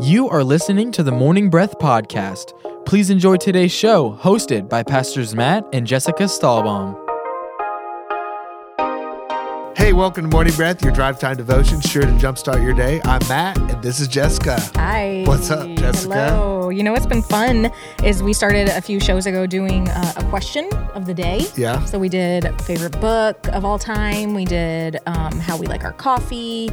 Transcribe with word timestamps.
You 0.00 0.28
are 0.28 0.44
listening 0.44 0.92
to 0.92 1.02
the 1.02 1.10
Morning 1.10 1.50
Breath 1.50 1.78
Podcast. 1.78 2.52
Please 2.86 3.10
enjoy 3.10 3.36
today's 3.36 3.72
show, 3.72 4.16
hosted 4.20 4.68
by 4.68 4.82
Pastors 4.82 5.34
Matt 5.34 5.66
and 5.72 5.86
Jessica 5.86 6.24
Stahlbaum. 6.24 6.96
Hey, 9.76 9.92
welcome 9.92 10.24
to 10.24 10.28
Morning 10.30 10.54
Breath, 10.54 10.82
your 10.82 10.92
drive 10.92 11.18
time 11.18 11.36
devotion, 11.36 11.80
sure 11.80 12.02
to 12.02 12.08
jumpstart 12.12 12.62
your 12.62 12.74
day. 12.74 13.00
I'm 13.04 13.26
Matt, 13.28 13.58
and 13.58 13.82
this 13.82 14.00
is 14.00 14.08
Jessica. 14.08 14.58
Hi. 14.76 15.24
What's 15.26 15.50
up, 15.50 15.66
Jessica? 15.76 16.14
Hello. 16.30 16.68
You 16.70 16.82
know 16.82 16.92
what's 16.92 17.06
been 17.06 17.22
fun 17.22 17.70
is 18.04 18.22
we 18.22 18.32
started 18.32 18.68
a 18.68 18.80
few 18.80 19.00
shows 19.00 19.26
ago 19.26 19.46
doing 19.46 19.88
uh, 19.88 20.12
a 20.16 20.24
question 20.28 20.68
of 20.94 21.06
the 21.06 21.14
day. 21.14 21.46
Yeah. 21.56 21.84
So 21.86 21.98
we 21.98 22.08
did 22.08 22.44
favorite 22.62 22.98
book 23.00 23.48
of 23.48 23.64
all 23.64 23.78
time. 23.78 24.34
We 24.34 24.44
did 24.44 24.98
um, 25.06 25.38
how 25.40 25.56
we 25.56 25.66
like 25.66 25.84
our 25.84 25.92
coffee, 25.92 26.70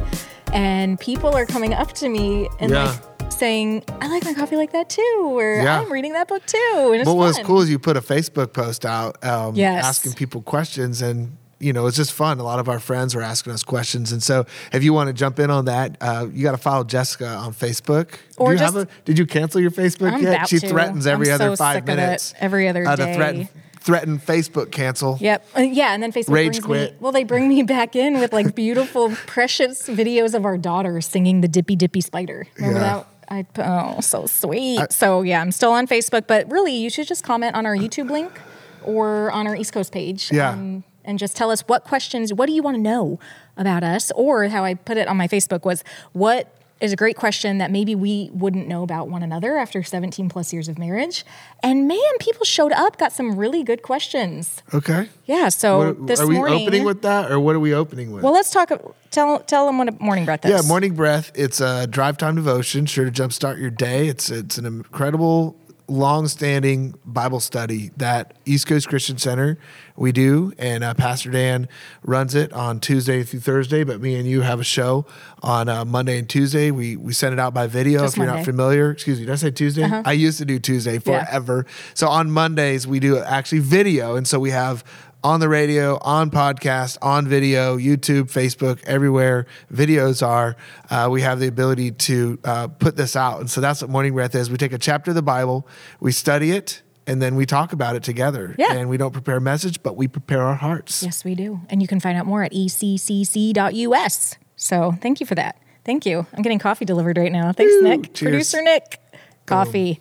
and 0.52 0.98
people 1.00 1.34
are 1.34 1.46
coming 1.46 1.74
up 1.74 1.92
to 1.94 2.08
me 2.08 2.48
and 2.60 2.70
Yeah. 2.72 2.84
like 2.84 3.15
saying, 3.32 3.84
"I 4.00 4.08
like 4.08 4.24
my 4.24 4.34
coffee 4.34 4.56
like 4.56 4.72
that 4.72 4.88
too," 4.88 5.22
or 5.36 5.56
Yeah. 5.62 5.80
"I'm 5.80 5.92
reading 5.92 6.12
that 6.14 6.28
book 6.28 6.44
too." 6.46 6.90
And 6.92 6.96
it's 6.96 7.06
What 7.06 7.16
was 7.16 7.38
cool 7.40 7.60
is 7.60 7.70
you 7.70 7.78
put 7.78 7.96
a 7.96 8.00
Facebook 8.00 8.52
post 8.52 8.84
out 8.86 9.22
um, 9.24 9.54
Yes. 9.54 9.84
asking 9.84 10.14
people 10.14 10.42
questions, 10.42 11.02
and 11.02 11.36
you 11.58 11.72
know 11.72 11.86
it's 11.86 11.96
just 11.96 12.12
fun. 12.12 12.38
A 12.38 12.42
lot 12.42 12.58
of 12.58 12.68
our 12.68 12.78
friends 12.78 13.14
were 13.14 13.22
asking 13.22 13.52
us 13.52 13.62
questions, 13.62 14.12
and 14.12 14.22
so 14.22 14.46
if 14.72 14.82
you 14.84 14.92
want 14.92 15.08
to 15.08 15.12
jump 15.12 15.38
in 15.38 15.50
on 15.50 15.64
that, 15.66 15.96
uh, 16.00 16.26
you 16.32 16.42
got 16.42 16.52
to 16.52 16.58
follow 16.58 16.84
Jessica 16.84 17.26
on 17.26 17.52
Facebook. 17.52 18.14
Or 18.36 18.52
you 18.52 18.58
just- 18.58 18.74
have 18.74 18.82
a, 18.84 18.88
did 19.04 19.18
you 19.18 19.26
cancel 19.26 19.60
your 19.60 19.70
Facebook 19.70 20.12
I'm 20.12 20.22
yet? 20.22 20.48
she 20.48 20.58
to. 20.58 20.68
threatens 20.68 21.06
every 21.06 21.28
I'm 21.28 21.34
other 21.36 21.50
so 21.52 21.56
five 21.56 21.76
sick 21.76 21.82
of 21.84 21.88
it. 21.90 21.96
minutes. 21.96 22.34
Every 22.40 22.68
other 22.68 22.86
uh, 22.86 22.96
to 22.96 23.04
day. 23.04 23.14
threaten 23.14 23.48
threaten 23.80 24.18
Facebook 24.18 24.72
cancel. 24.72 25.16
Yep. 25.20 25.46
Uh, 25.56 25.60
yeah, 25.60 25.94
and 25.94 26.02
then 26.02 26.10
Facebook 26.10 26.30
Rage 26.34 26.46
brings 26.54 26.64
quit. 26.66 26.90
me. 26.94 26.96
Well, 26.98 27.12
they 27.12 27.22
bring 27.22 27.48
me 27.48 27.62
back 27.62 27.94
in 27.94 28.18
with 28.18 28.32
like 28.32 28.52
beautiful, 28.56 29.10
precious 29.26 29.88
videos 29.88 30.34
of 30.34 30.44
our 30.44 30.58
daughter 30.58 31.00
singing 31.00 31.40
the 31.40 31.46
Dippy 31.46 31.76
Dippy 31.76 32.00
Spider. 32.00 32.48
Remember 32.56 32.80
Yeah. 32.80 32.84
that? 32.96 33.06
I 33.28 33.44
oh, 33.58 34.00
so 34.00 34.26
sweet. 34.26 34.92
so 34.92 35.22
yeah, 35.22 35.40
I'm 35.40 35.52
still 35.52 35.72
on 35.72 35.86
Facebook, 35.86 36.26
but 36.26 36.50
really, 36.50 36.74
you 36.74 36.90
should 36.90 37.08
just 37.08 37.24
comment 37.24 37.54
on 37.54 37.66
our 37.66 37.76
YouTube 37.76 38.10
link 38.10 38.40
or 38.82 39.30
on 39.32 39.46
our 39.46 39.56
East 39.56 39.72
Coast 39.72 39.92
page. 39.92 40.30
Yeah. 40.32 40.50
um, 40.50 40.84
and 41.04 41.18
just 41.18 41.36
tell 41.36 41.50
us 41.50 41.62
what 41.62 41.84
questions, 41.84 42.34
what 42.34 42.46
do 42.46 42.52
you 42.52 42.62
want 42.62 42.76
to 42.76 42.80
know 42.80 43.18
about 43.56 43.84
us? 43.84 44.10
Or 44.16 44.48
how 44.48 44.64
I 44.64 44.74
put 44.74 44.96
it 44.96 45.08
on 45.08 45.16
my 45.16 45.28
Facebook 45.28 45.64
was, 45.64 45.84
what 46.12 46.52
is 46.80 46.92
a 46.92 46.96
great 46.96 47.16
question 47.16 47.58
that 47.58 47.70
maybe 47.70 47.94
we 47.94 48.30
wouldn't 48.34 48.68
know 48.68 48.82
about 48.82 49.08
one 49.08 49.22
another 49.22 49.56
after 49.56 49.82
17 49.82 50.28
plus 50.28 50.52
years 50.52 50.68
of 50.68 50.78
marriage? 50.78 51.24
And 51.62 51.88
man, 51.88 51.98
people 52.20 52.44
showed 52.44 52.72
up, 52.72 52.98
got 52.98 53.12
some 53.12 53.36
really 53.36 53.62
good 53.62 53.82
questions. 53.82 54.62
Okay. 54.74 55.08
Yeah. 55.24 55.48
So 55.48 55.78
What- 55.94 56.06
this 56.06 56.20
are 56.20 56.26
we 56.26 56.34
morning, 56.34 56.62
opening 56.62 56.84
with 56.84 57.02
that, 57.02 57.30
or 57.32 57.40
what 57.40 57.56
are 57.56 57.60
we 57.60 57.72
opening 57.72 58.12
with? 58.12 58.22
well, 58.22 58.32
let's 58.32 58.50
talk. 58.50 58.70
Tell 59.10 59.38
tell 59.40 59.66
them 59.66 59.78
what 59.78 59.88
a 59.88 59.92
morning 60.00 60.24
breath 60.26 60.44
is. 60.44 60.50
Yeah, 60.50 60.60
morning 60.68 60.94
breath. 60.94 61.32
It's 61.34 61.60
a 61.60 61.86
drive 61.86 62.18
time 62.18 62.34
devotion, 62.34 62.84
sure 62.86 63.04
to 63.08 63.10
jumpstart 63.10 63.58
your 63.58 63.70
day. 63.70 64.08
It's 64.08 64.28
it's 64.30 64.58
an 64.58 64.66
incredible, 64.66 65.56
long-standing 65.88 66.94
Bible 67.04 67.40
study 67.40 67.90
that 67.96 68.34
East 68.44 68.66
Coast 68.66 68.88
Christian 68.88 69.18
Center 69.18 69.58
we 69.96 70.12
do, 70.12 70.52
and 70.58 70.84
uh, 70.84 70.94
Pastor 70.94 71.30
Dan 71.30 71.68
runs 72.02 72.34
it 72.34 72.52
on 72.52 72.80
Tuesday 72.80 73.22
through 73.22 73.40
Thursday. 73.40 73.82
But 73.84 74.00
me 74.00 74.14
and 74.16 74.26
you 74.28 74.42
have 74.42 74.60
a 74.60 74.64
show 74.64 75.06
on 75.42 75.68
uh, 75.68 75.84
Monday 75.84 76.18
and 76.18 76.28
Tuesday. 76.28 76.70
We 76.70 76.96
we 76.96 77.12
send 77.12 77.32
it 77.32 77.38
out 77.38 77.54
by 77.54 77.66
video. 77.66 78.00
Just 78.00 78.14
if 78.14 78.18
you're 78.18 78.26
not 78.26 78.44
familiar, 78.44 78.90
excuse 78.90 79.18
me, 79.18 79.26
did 79.26 79.32
I 79.32 79.36
say 79.36 79.50
Tuesday? 79.50 79.84
I 79.84 80.12
used 80.12 80.38
to 80.38 80.44
do 80.44 80.58
Tuesday 80.58 80.94
Yeah. 80.94 81.24
forever. 81.24 81.66
So 81.94 82.08
on 82.08 82.30
Mondays 82.30 82.86
we 82.86 83.00
do 83.00 83.18
actually 83.18 83.60
video, 83.60 84.16
and 84.16 84.26
so 84.28 84.38
we 84.38 84.50
have 84.50 84.84
on 85.26 85.40
the 85.40 85.48
radio, 85.48 85.98
on 86.02 86.30
podcast, 86.30 86.96
on 87.02 87.26
video, 87.26 87.76
YouTube, 87.76 88.30
Facebook, 88.30 88.80
everywhere 88.84 89.44
videos 89.74 90.24
are. 90.24 90.54
Uh, 90.88 91.08
we 91.10 91.20
have 91.20 91.40
the 91.40 91.48
ability 91.48 91.90
to 91.90 92.38
uh, 92.44 92.68
put 92.68 92.94
this 92.94 93.16
out, 93.16 93.40
and 93.40 93.50
so 93.50 93.60
that's 93.60 93.82
what 93.82 93.90
Morning 93.90 94.14
Breath 94.14 94.36
is. 94.36 94.48
We 94.52 94.56
take 94.56 94.72
a 94.72 94.78
chapter 94.78 95.10
of 95.10 95.16
the 95.16 95.22
Bible, 95.22 95.66
we 95.98 96.12
study 96.12 96.52
it, 96.52 96.80
and 97.08 97.20
then 97.20 97.34
we 97.34 97.44
talk 97.44 97.72
about 97.72 97.96
it 97.96 98.04
together. 98.04 98.54
Yeah. 98.56 98.74
And 98.74 98.88
we 98.88 98.98
don't 98.98 99.10
prepare 99.10 99.38
a 99.38 99.40
message, 99.40 99.82
but 99.82 99.96
we 99.96 100.06
prepare 100.06 100.42
our 100.42 100.54
hearts. 100.54 101.02
Yes, 101.02 101.24
we 101.24 101.34
do, 101.34 101.60
and 101.70 101.82
you 101.82 101.88
can 101.88 101.98
find 101.98 102.16
out 102.16 102.24
more 102.24 102.44
at 102.44 102.52
eccc.us. 102.52 104.36
So 104.54 104.92
thank 105.00 105.18
you 105.18 105.26
for 105.26 105.34
that. 105.34 105.60
Thank 105.84 106.06
you. 106.06 106.24
I'm 106.34 106.42
getting 106.42 106.60
coffee 106.60 106.84
delivered 106.84 107.18
right 107.18 107.32
now. 107.32 107.50
Thanks, 107.50 107.74
Woo. 107.74 107.82
Nick. 107.82 108.14
Cheers. 108.14 108.30
Producer 108.30 108.62
Nick. 108.62 109.00
Coffee. 109.44 109.98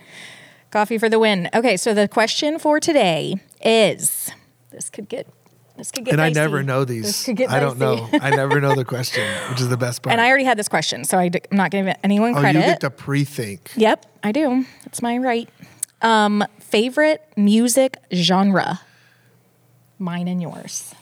Coffee 0.69 0.99
for 0.99 1.09
the 1.09 1.17
win. 1.17 1.49
Okay, 1.51 1.77
so 1.77 1.95
the 1.95 2.07
question 2.07 2.59
for 2.59 2.79
today 2.79 3.37
is 3.63 4.29
this 4.75 4.89
could 4.89 5.07
get 5.07 5.27
this 5.77 5.91
could 5.91 6.05
get 6.05 6.13
And 6.13 6.21
I 6.21 6.29
never 6.29 6.63
know 6.63 6.85
these. 6.85 7.27
I 7.27 7.59
don't 7.59 7.79
know. 7.79 8.07
I 8.13 8.29
never 8.29 8.61
know 8.61 8.75
the 8.75 8.85
question, 8.95 9.27
which 9.49 9.59
is 9.59 9.69
the 9.69 9.77
best 9.77 10.01
part. 10.01 10.11
And 10.11 10.21
I 10.21 10.27
already 10.27 10.45
had 10.45 10.57
this 10.57 10.69
question, 10.69 11.03
so 11.03 11.17
I 11.17 11.25
am 11.25 11.31
not 11.51 11.71
giving 11.71 11.93
anyone 12.03 12.35
oh, 12.35 12.39
credit. 12.39 12.59
you 12.59 12.65
get 12.65 12.81
to 12.81 12.89
pre-think. 12.89 13.71
Yep, 13.75 14.05
I 14.23 14.31
do. 14.31 14.65
That's 14.83 15.01
my 15.01 15.17
right. 15.17 15.49
Um, 16.01 16.45
favorite 16.59 17.27
music 17.35 17.97
genre? 18.13 18.81
Mine 19.97 20.27
and 20.27 20.41
yours. 20.41 20.93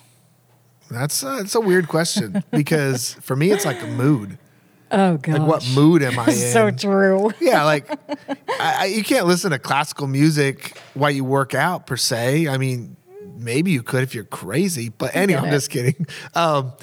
That's 0.89 1.23
uh, 1.23 1.39
it's 1.41 1.55
a 1.55 1.61
weird 1.61 1.87
question 1.87 2.43
because 2.51 3.13
for 3.21 3.35
me 3.35 3.51
it's 3.51 3.65
like 3.65 3.81
a 3.81 3.87
mood. 3.87 4.37
Oh 4.91 5.17
god. 5.17 5.39
Like 5.39 5.47
what 5.47 5.67
mood 5.73 6.03
am 6.03 6.19
I 6.19 6.25
in? 6.27 6.31
So 6.33 6.69
true. 6.69 7.31
Yeah, 7.41 7.63
like 7.63 7.89
I, 7.89 8.75
I, 8.79 8.85
you 8.85 9.03
can't 9.03 9.25
listen 9.25 9.51
to 9.51 9.59
classical 9.59 10.05
music 10.07 10.77
while 10.93 11.09
you 11.09 11.23
work 11.23 11.55
out 11.55 11.87
per 11.87 11.97
se. 11.97 12.47
I 12.47 12.57
mean, 12.57 12.95
maybe 13.43 13.71
you 13.71 13.83
could 13.83 14.03
if 14.03 14.15
you're 14.15 14.23
crazy, 14.23 14.89
but 14.89 15.15
anyway, 15.15 15.39
I'm 15.41 15.51
just 15.51 15.69
kidding. 15.69 16.07
Um, 16.35 16.73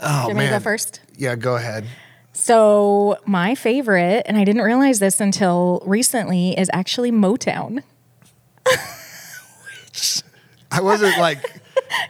oh 0.00 0.06
Do 0.06 0.06
you 0.06 0.10
want 0.10 0.28
me 0.28 0.34
man, 0.44 0.52
go 0.52 0.60
first? 0.60 1.00
Yeah, 1.16 1.36
go 1.36 1.56
ahead. 1.56 1.86
So 2.32 3.18
my 3.26 3.54
favorite, 3.54 4.24
and 4.26 4.36
I 4.36 4.44
didn't 4.44 4.62
realize 4.62 4.98
this 4.98 5.20
until 5.20 5.82
recently, 5.86 6.58
is 6.58 6.68
actually 6.72 7.12
Motown. 7.12 7.82
I 10.70 10.80
wasn't 10.80 11.16
like 11.18 11.38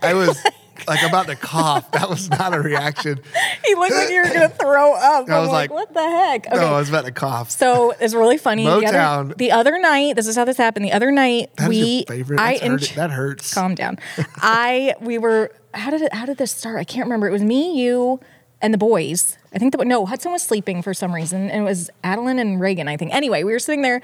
I 0.03 0.15
was 0.15 0.43
like 0.89 1.03
about 1.03 1.27
to 1.27 1.37
cough. 1.37 1.91
That 1.93 2.09
was 2.09 2.29
not 2.31 2.55
a 2.55 2.61
reaction. 2.61 3.21
You 3.67 3.79
looked 3.81 3.95
like 3.95 4.11
you 4.11 4.21
were 4.23 4.29
gonna 4.29 4.49
throw 4.51 4.93
up. 4.95 5.29
I 5.31 5.41
was 5.41 5.49
like, 5.49 5.71
like- 5.71 5.71
what 5.71 5.95
the 5.95 6.03
heck? 6.03 6.47
Okay. 6.47 6.57
No, 6.57 6.75
I 6.75 6.79
was 6.79 6.89
about 6.91 7.07
to 7.07 7.13
cough. 7.13 7.51
So 7.51 7.93
it's 7.99 8.15
really 8.15 8.37
funny. 8.37 8.65
The 8.65 8.71
other, 8.73 8.87
Motown. 8.87 9.37
the 9.39 9.53
other 9.53 9.79
night, 9.79 10.17
this 10.17 10.27
is 10.27 10.37
how 10.37 10.45
this 10.45 10.57
happened. 10.59 10.85
The 10.85 10.93
other 10.93 11.11
night, 11.11 11.51
That's 11.57 11.69
we 11.71 12.05
favorite. 12.07 12.39
I 12.39 12.59
hurt- 12.59 12.93
that 12.97 13.11
hurts. 13.11 13.53
calm 13.55 13.75
down. 13.75 13.99
I 14.37 14.95
we 15.01 15.19
were 15.19 15.51
how 15.73 15.91
did 15.91 16.03
it 16.03 16.13
how 16.13 16.27
did 16.27 16.37
this 16.37 16.53
start? 16.53 16.79
I 16.79 16.85
can't 16.85 17.07
remember. 17.07 17.27
It 17.27 17.33
was 17.33 17.43
me, 17.43 17.81
you, 17.83 18.21
and 18.65 18.73
the 18.73 18.79
boys. 18.79 19.37
I 19.55 19.59
think 19.59 19.77
the 19.77 19.85
no 19.85 20.05
Hudson 20.05 20.33
was 20.33 20.43
sleeping 20.43 20.83
for 20.83 20.93
some 20.95 21.15
reason, 21.15 21.49
and 21.49 21.61
it 21.63 21.65
was 21.65 21.89
Adeline 22.03 22.41
and 22.41 22.59
Reagan. 22.59 22.89
I 22.89 22.97
think. 22.97 23.15
Anyway, 23.15 23.45
we 23.45 23.53
were 23.53 23.61
sitting 23.61 23.83
there, 23.83 24.01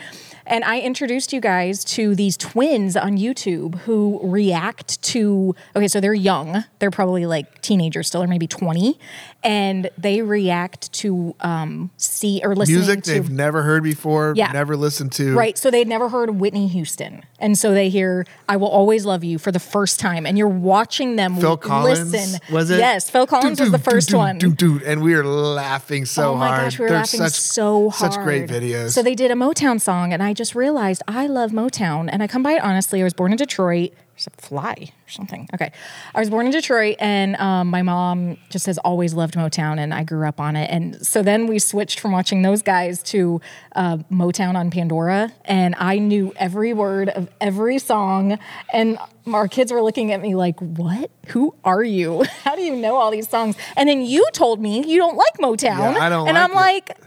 and 0.47 0.63
I 0.63 0.79
introduced 0.81 1.33
you 1.33 1.41
guys 1.41 1.83
to 1.97 2.15
these 2.15 2.37
twins 2.37 2.97
on 2.97 3.17
YouTube 3.17 3.75
who 3.81 4.21
react 4.23 5.03
to. 5.03 5.57
Okay, 5.75 5.89
so 5.89 6.01
they're 6.01 6.15
young. 6.15 6.65
They're 6.79 6.93
probably 6.93 7.27
like 7.27 7.63
teenagers 7.63 8.07
still, 8.07 8.23
or 8.23 8.29
maybe 8.29 8.47
twenty, 8.47 8.97
and 9.43 9.91
they 9.99 10.23
react 10.23 10.93
to 10.93 11.35
um, 11.41 11.91
see 11.97 12.41
or 12.45 12.55
listen 12.55 12.75
to 12.75 12.79
Music 12.79 13.03
to 13.05 13.11
they've 13.13 13.31
never 13.31 13.63
heard 13.63 13.83
before, 13.83 14.35
Yeah. 14.37 14.53
never 14.53 14.77
listened 14.77 15.13
to. 15.13 15.35
Right. 15.35 15.57
So 15.59 15.71
they'd 15.71 15.89
never 15.89 16.11
heard 16.11 16.31
Whitney 16.31 16.69
Houston. 16.69 17.25
And 17.39 17.57
so 17.59 17.73
they 17.73 17.89
hear 17.89 18.27
I 18.49 18.57
Will 18.57 18.69
Always 18.69 19.07
Love 19.07 19.25
You 19.25 19.39
for 19.39 19.51
the 19.51 19.59
first 19.59 19.99
time. 19.99 20.27
And 20.27 20.37
you're 20.37 20.47
watching 20.49 21.17
them 21.17 21.37
Phil 21.37 21.57
Collins 21.57 22.13
listen. 22.13 22.41
was 22.53 22.71
it? 22.71 22.79
Yes, 22.79 23.09
Phil 23.09 23.27
Collins 23.27 23.61
was 23.61 23.71
the 23.71 23.79
first 23.79 24.13
one. 24.15 24.39
Dude, 24.57 24.83
and 24.83 25.03
we 25.03 25.15
were 25.15 25.25
laughing 25.25 26.05
so 26.05 26.33
oh 26.33 26.37
my 26.37 26.49
hard. 26.49 26.63
gosh, 26.63 26.79
we 26.79 26.85
were 26.85 26.89
They're 26.89 26.99
laughing 26.99 27.21
such, 27.21 27.33
so 27.33 27.91
hard. 27.91 28.13
Such 28.13 28.23
great 28.23 28.49
videos. 28.49 28.91
So 28.91 29.03
they 29.03 29.15
did 29.15 29.31
a 29.31 29.35
Motown 29.35 29.81
song, 29.81 30.13
and 30.13 30.23
I 30.23 30.33
just 30.33 30.55
realized 30.55 31.03
I 31.07 31.27
love 31.27 31.51
Motown. 31.51 32.09
And 32.11 32.23
I 32.23 32.27
come 32.27 32.43
by 32.43 32.53
it 32.53 32.63
honestly. 32.63 33.01
I 33.01 33.05
was 33.05 33.15
born 33.15 33.33
in 33.33 33.39
Detroit. 33.39 33.93
There's 34.21 34.27
a 34.39 34.47
fly 34.47 34.75
or 35.07 35.11
something. 35.11 35.49
Okay. 35.55 35.73
I 36.15 36.21
was 36.21 36.29
born 36.29 36.45
in 36.45 36.53
Detroit, 36.53 36.97
and 37.01 37.37
um, 37.37 37.69
my 37.69 37.81
mom 37.81 38.37
just 38.51 38.67
has 38.67 38.77
always 38.79 39.15
loved 39.15 39.33
Motown, 39.35 39.79
and 39.79 39.95
I 39.95 40.05
grew 40.05 40.27
up 40.29 40.39
on 40.39 40.57
it. 40.57 40.69
And 40.71 41.07
so 41.07 41.23
then 41.23 41.47
we 41.47 41.59
switched 41.59 42.01
from 42.01 42.13
watching 42.13 42.43
those 42.43 42.61
guys 42.61 43.03
to 43.05 43.41
uh, 43.77 43.97
Motown 44.13 44.57
on 44.57 44.71
Pandora, 44.71 45.33
and 45.47 45.75
I 45.79 45.99
knew 45.99 46.35
every 46.37 46.75
word 46.75 47.09
of 47.09 47.31
every 47.41 47.79
song. 47.79 48.39
And 48.75 48.99
our 49.27 49.49
kids 49.49 49.73
were 49.73 49.81
looking 49.81 50.13
at 50.13 50.21
me 50.21 50.35
like, 50.35 50.61
What? 50.61 51.11
Who 51.29 51.55
are 51.65 51.83
you? 51.83 52.25
How 52.45 52.55
do 52.57 52.61
you 52.63 52.77
know 52.77 52.97
all 52.97 53.11
these 53.11 53.29
songs? 53.29 53.57
And 53.75 53.89
then 53.89 54.03
you 54.03 54.27
told 54.35 54.61
me 54.61 54.85
you 54.87 54.99
don't 54.99 55.17
like 55.17 55.39
Motown. 55.39 55.95
Yeah, 55.95 55.99
I 55.99 56.09
don't 56.11 56.29
And 56.29 56.35
like 56.37 56.45
I'm 56.45 56.51
it. 56.51 56.55
like, 56.57 56.99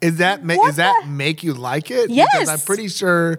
Is 0.00 0.16
that 0.16 0.44
ma- 0.44 0.70
that 0.72 1.04
make 1.06 1.44
you 1.44 1.54
like 1.54 1.92
it? 1.92 2.10
Yes. 2.10 2.28
Because 2.32 2.48
I'm 2.48 2.66
pretty 2.66 2.88
sure 2.88 3.38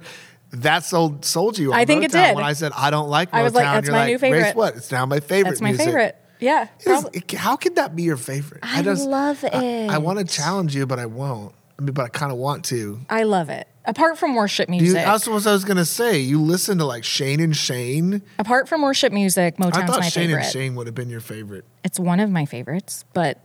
that 0.51 0.83
sold 0.83 1.25
sold 1.25 1.57
you. 1.57 1.73
On 1.73 1.79
I 1.79 1.85
think 1.85 2.03
it 2.03 2.11
did. 2.11 2.35
When 2.35 2.43
I 2.43 2.53
said 2.53 2.71
I 2.75 2.89
don't 2.89 3.09
like 3.09 3.31
Motown, 3.31 3.37
I 3.39 3.43
was 3.43 3.53
like, 3.53 3.65
that's 3.65 3.89
my 3.89 3.97
like, 3.97 4.07
new 4.07 4.17
favorite. 4.17 4.55
What? 4.55 4.75
It's 4.77 4.91
now 4.91 5.05
my 5.05 5.19
favorite. 5.19 5.51
That's 5.51 5.61
my 5.61 5.69
music. 5.69 5.85
favorite. 5.85 6.15
Yeah. 6.39 6.67
It 6.85 6.89
is- 6.89 7.09
it- 7.13 7.31
how 7.33 7.55
could 7.55 7.75
that 7.75 7.95
be 7.95 8.03
your 8.03 8.17
favorite? 8.17 8.61
I 8.63 8.81
just 8.81 9.07
love 9.07 9.43
I, 9.43 9.87
I 9.91 9.97
want 9.97 10.19
to 10.19 10.25
challenge 10.25 10.75
you, 10.75 10.85
but 10.85 10.97
I 10.99 11.05
won't. 11.05 11.53
I 11.77 11.81
mean, 11.81 11.93
but 11.93 12.03
I 12.03 12.09
kind 12.09 12.31
of 12.31 12.37
want 12.37 12.65
to. 12.65 12.99
I 13.09 13.23
love 13.23 13.49
it. 13.49 13.67
Apart 13.85 14.17
from 14.17 14.35
worship 14.35 14.67
Do 14.67 14.75
you, 14.75 14.81
music, 14.81 15.03
that's 15.03 15.27
what 15.27 15.47
I 15.47 15.51
was 15.53 15.65
gonna 15.65 15.85
say. 15.85 16.19
You 16.19 16.41
listen 16.41 16.77
to 16.77 16.85
like 16.85 17.03
Shane 17.03 17.39
and 17.39 17.55
Shane. 17.55 18.21
apart 18.37 18.69
from 18.69 18.81
worship 18.81 19.11
music, 19.11 19.55
I 19.57 19.63
Motown's 19.63 19.89
thought 19.89 19.99
my 20.01 20.09
Shane 20.09 20.27
favorite. 20.27 20.43
and 20.43 20.51
Shane 20.51 20.75
would 20.75 20.87
have 20.87 20.95
been 20.95 21.09
your 21.09 21.21
favorite. 21.21 21.65
It's 21.83 21.99
one 21.99 22.19
of 22.19 22.29
my 22.29 22.45
favorites, 22.45 23.03
but 23.13 23.39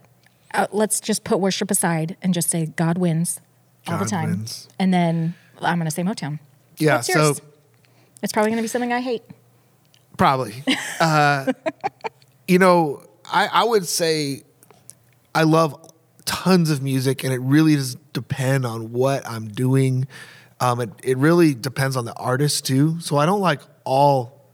uh, 0.53 0.67
let's 0.71 0.99
just 0.99 1.23
put 1.23 1.39
worship 1.39 1.71
aside 1.71 2.15
and 2.21 2.33
just 2.33 2.49
say 2.49 2.67
God 2.67 2.97
wins 2.97 3.41
all 3.87 3.97
the 3.97 4.05
time. 4.05 4.29
wins. 4.29 4.67
And 4.79 4.93
then 4.93 5.33
I'm 5.61 5.77
going 5.77 5.85
to 5.85 5.91
say 5.91 6.03
Motown. 6.03 6.39
Yeah, 6.77 6.95
What's 6.97 7.11
so 7.13 7.19
yours? 7.19 7.41
It's 8.21 8.33
probably 8.33 8.51
going 8.51 8.57
to 8.57 8.63
be 8.63 8.67
something 8.67 8.91
I 8.93 9.01
hate. 9.01 9.23
probably. 10.17 10.63
Uh, 10.97 11.51
you 12.47 12.57
know, 12.57 13.03
I, 13.29 13.47
I 13.51 13.63
would 13.65 13.85
say 13.85 14.43
I 15.33 15.43
love 15.43 15.75
tons 16.23 16.69
of 16.71 16.81
music, 16.81 17.25
and 17.25 17.33
it 17.33 17.41
really 17.41 17.75
does 17.75 17.95
depend 18.13 18.65
on 18.65 18.93
what 18.93 19.27
I'm 19.27 19.49
doing. 19.49 20.07
Um, 20.61 20.79
it, 20.79 20.89
it 21.03 21.17
really 21.17 21.53
depends 21.53 21.97
on 21.97 22.05
the 22.05 22.13
artist 22.13 22.65
too. 22.65 22.97
So 23.01 23.17
I 23.17 23.25
don't 23.25 23.41
like 23.41 23.59
all 23.83 24.45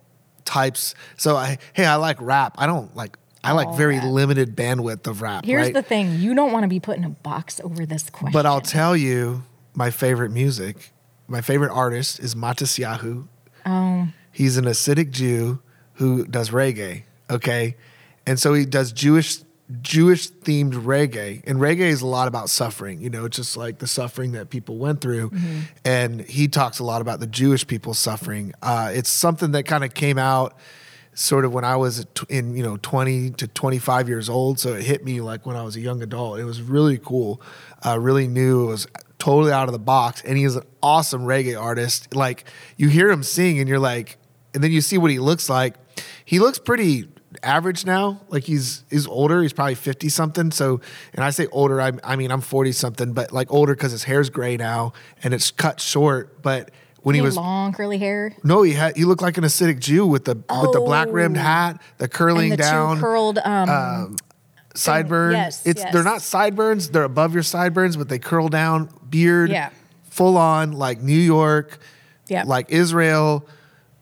types. 0.46 0.96
So 1.16 1.36
I 1.36 1.60
hey, 1.74 1.86
I 1.86 1.96
like 1.96 2.18
rap. 2.20 2.56
I 2.58 2.66
don't 2.66 2.96
like. 2.96 3.18
I 3.44 3.54
like 3.54 3.68
All 3.70 3.76
very 3.76 3.98
rap. 3.98 4.06
limited 4.06 4.56
bandwidth 4.56 5.08
of 5.08 5.22
rap. 5.22 5.46
Here's 5.46 5.66
right? 5.66 5.74
the 5.74 5.82
thing 5.82 6.20
you 6.20 6.36
don't 6.36 6.52
want 6.52 6.64
to 6.64 6.68
be 6.68 6.80
put 6.80 6.98
in 6.98 7.04
a 7.04 7.10
box 7.10 7.60
over 7.64 7.86
this 7.88 8.10
question. 8.10 8.34
But 8.34 8.46
I'll 8.46 8.62
tell 8.62 8.96
you, 8.96 9.44
my 9.74 9.90
favorite 9.90 10.30
music, 10.32 10.92
my 11.32 11.42
favorite 11.42 11.72
artist 11.72 12.20
is 12.20 12.36
Matisyahu. 12.36 13.28
Oh, 13.66 14.08
He's 14.32 14.58
an 14.58 14.66
Hasidic 14.66 15.12
Jew 15.12 15.60
who 15.94 16.26
does 16.26 16.50
reggae. 16.52 17.04
Okay, 17.30 17.76
and 18.28 18.40
so 18.40 18.54
he 18.54 18.66
does 18.66 18.92
Jewish 18.92 19.40
Jewish 19.82 20.30
themed 20.30 20.74
reggae, 20.74 21.42
and 21.48 21.60
reggae 21.60 21.80
is 21.80 22.02
a 22.02 22.08
lot 22.08 22.28
about 22.28 22.50
suffering. 22.50 23.02
You 23.02 23.10
know, 23.10 23.28
just 23.30 23.56
like 23.56 23.80
the 23.80 23.88
suffering 23.88 24.34
that 24.34 24.50
people 24.50 24.78
went 24.78 25.00
through, 25.00 25.32
and 25.86 26.22
he 26.22 26.48
talks 26.50 26.80
a 26.80 26.84
lot 26.84 27.02
about 27.02 27.20
the 27.22 27.28
Jewish 27.28 27.66
people 27.66 27.94
suffering. 27.94 28.54
Uh, 28.62 28.92
it's 28.94 29.10
something 29.10 29.52
that 29.52 29.64
kind 29.64 29.84
of 29.84 29.94
came 29.94 30.18
out 30.18 30.58
sort 31.14 31.44
of 31.44 31.54
when 31.54 31.66
I 31.66 31.76
was 31.76 32.06
in 32.30 32.56
you 32.56 32.64
know 32.64 32.78
20 32.78 33.32
to 33.32 33.48
25 33.48 34.10
years 34.10 34.30
old. 34.30 34.60
So 34.60 34.74
it 34.74 34.84
hit 34.84 35.06
me 35.06 35.22
like 35.22 35.46
when 35.46 35.56
I 35.56 35.64
was 35.64 35.76
a 35.78 35.82
young 35.82 36.02
adult. 36.02 36.40
It 36.40 36.46
was 36.46 36.62
really 36.62 36.98
cool, 36.98 37.42
uh, 37.86 38.00
really 38.00 38.28
new. 38.28 38.64
It 38.64 38.68
was 38.68 38.88
totally 39.22 39.52
out 39.52 39.68
of 39.68 39.74
the 39.74 39.80
box, 39.80 40.22
and 40.26 40.36
he 40.38 40.44
is 40.44 40.56
an 40.56 40.64
awesome 40.82 41.22
reggae 41.22 41.60
artist. 41.60 42.16
Like 42.16 42.44
you 42.76 42.90
hear 42.90 43.10
him 43.12 43.22
sing, 43.24 43.60
and 43.60 43.70
you're 43.70 43.80
like, 43.80 44.18
and 44.54 44.64
then 44.64 44.72
you 44.72 44.82
see 44.82 44.98
what 44.98 45.12
he 45.12 45.20
looks 45.20 45.48
like. 45.48 45.76
He 46.26 46.40
looks 46.40 46.58
pretty 46.58 47.08
average 47.44 47.86
now. 47.86 48.22
Like 48.30 48.44
he's 48.44 48.84
he's 48.90 49.06
older. 49.08 49.42
He's 49.44 49.54
probably 49.54 49.76
50 49.76 50.10
something. 50.10 50.50
So, 50.52 50.82
and 51.14 51.24
I 51.24 51.30
say 51.30 51.48
older, 51.52 51.80
I, 51.80 51.92
I 52.04 52.16
mean 52.16 52.32
I'm 52.32 52.42
40 52.42 52.72
something, 52.72 53.14
but 53.14 53.32
like 53.32 53.52
older 53.54 53.74
because 53.76 53.92
his 53.92 54.04
hair's 54.06 54.30
gray 54.30 54.58
now 54.58 54.94
and 55.24 55.34
it's 55.34 55.52
cut 55.52 55.80
short. 55.80 56.42
But 56.42 56.72
when 57.02 57.16
he, 57.16 57.22
he 57.22 57.26
was 57.26 57.36
long 57.38 57.74
curly 57.74 57.98
hair. 58.00 58.36
no, 58.44 58.64
he 58.64 58.74
had 58.74 58.98
he 58.98 59.06
looked 59.06 59.22
like 59.22 59.38
an 59.38 59.44
Hasidic 59.44 59.80
Jew 59.80 60.06
with 60.06 60.26
the 60.26 60.36
with 60.36 60.72
the 60.74 60.82
black 60.84 61.08
rimmed 61.12 61.38
Oh. 61.38 61.42
hat, 61.42 61.82
the 62.00 62.08
curling 62.08 62.50
the 62.52 62.58
down 62.58 62.96
two 62.98 63.02
curled 63.02 63.38
um, 63.40 64.18
sideburn. 64.76 65.34
yes, 65.34 65.66
it's 65.66 65.82
yes. 65.82 65.94
they're 65.94 66.04
not 66.04 66.22
sideburns; 66.22 66.90
they're 66.90 67.04
above 67.04 67.34
your 67.34 67.44
sideburns, 67.44 67.98
but 67.98 68.10
they 68.10 68.20
curl 68.20 68.50
down. 68.50 68.90
Beard, 69.12 69.52
Yeah. 69.52 69.70
full 70.10 70.38
on 70.38 70.72
like 70.72 71.02
New 71.02 71.14
York, 71.14 71.78
Yeah. 72.28 72.44
like 72.48 72.72
Israel, 72.72 73.46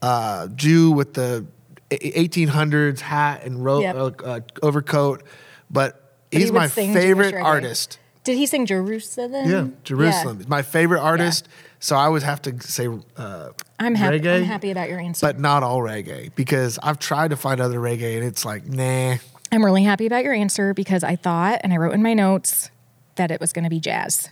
uh, 0.01 0.47
Jew 0.47 0.91
with 0.91 1.13
the 1.15 1.45
eighteen 1.91 2.47
hundreds 2.47 3.01
hat 3.01 3.43
and 3.43 3.63
ro- 3.65 3.81
Yep. 3.81 3.95
uh, 3.95 4.11
uh, 4.23 4.39
overcoat. 4.63 5.23
But, 5.71 6.01
But 6.31 6.39
he's 6.39 6.51
would 6.51 6.57
my 6.59 6.67
favorite 6.69 7.35
artist. 7.35 7.99
Did 8.23 8.37
he 8.37 8.45
sing 8.45 8.65
Jerusalem? 8.65 9.49
Yeah, 9.49 9.67
Jerusalem. 9.83 10.37
He's 10.37 10.47
my 10.47 10.61
favorite 10.61 11.01
artist. 11.01 11.47
So 11.79 11.95
I 11.95 12.07
would 12.09 12.23
have 12.23 12.41
to 12.43 12.59
say 12.61 12.87
uh, 13.17 13.49
I'm 13.79 13.95
happy. 13.95 14.19
reggae. 14.19 14.37
I'm 14.37 14.43
happy 14.43 14.69
about 14.71 14.89
your 14.89 14.99
answer. 14.99 15.25
but 15.25 15.39
not 15.39 15.63
all 15.63 15.79
reggae 15.79 16.29
because 16.35 16.77
I've 16.83 16.99
tried 16.99 17.29
to 17.29 17.37
find 17.37 17.59
other 17.61 17.79
reggae 17.79 18.17
and 18.17 18.25
it's 18.25 18.43
like 18.45 18.67
nah. 18.67 19.15
I'm 19.51 19.65
really 19.65 19.83
happy 19.83 20.05
about 20.05 20.23
your 20.23 20.33
answer 20.33 20.73
because 20.73 21.03
I 21.03 21.15
thought 21.15 21.61
and 21.63 21.73
I 21.73 21.77
wrote 21.77 21.93
in 21.93 22.03
my 22.03 22.13
notes 22.13 22.69
that 23.15 23.31
it 23.31 23.39
was 23.41 23.51
going 23.53 23.63
to 23.63 23.69
be 23.69 23.79
jazz 23.79 24.29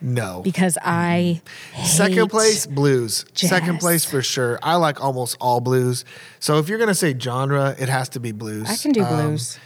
No. 0.00 0.42
because 0.42 0.78
I 0.82 1.40
Second 1.84 2.28
place 2.28 2.66
blues. 2.66 3.24
Second 3.34 3.78
place 3.80 4.04
for 4.04 4.22
sure. 4.22 4.58
I 4.62 4.76
like 4.76 5.02
almost 5.02 5.36
all 5.40 5.60
blues. 5.60 6.04
So 6.40 6.58
if 6.58 6.68
you're 6.68 6.78
gonna 6.78 6.94
say 6.94 7.18
genre, 7.18 7.74
it 7.78 7.88
has 7.88 8.08
to 8.10 8.20
be 8.20 8.32
blues. 8.32 8.68
I 8.68 8.76
can 8.76 8.92
do 8.92 9.02
Um, 9.04 9.14
blues. 9.30 9.58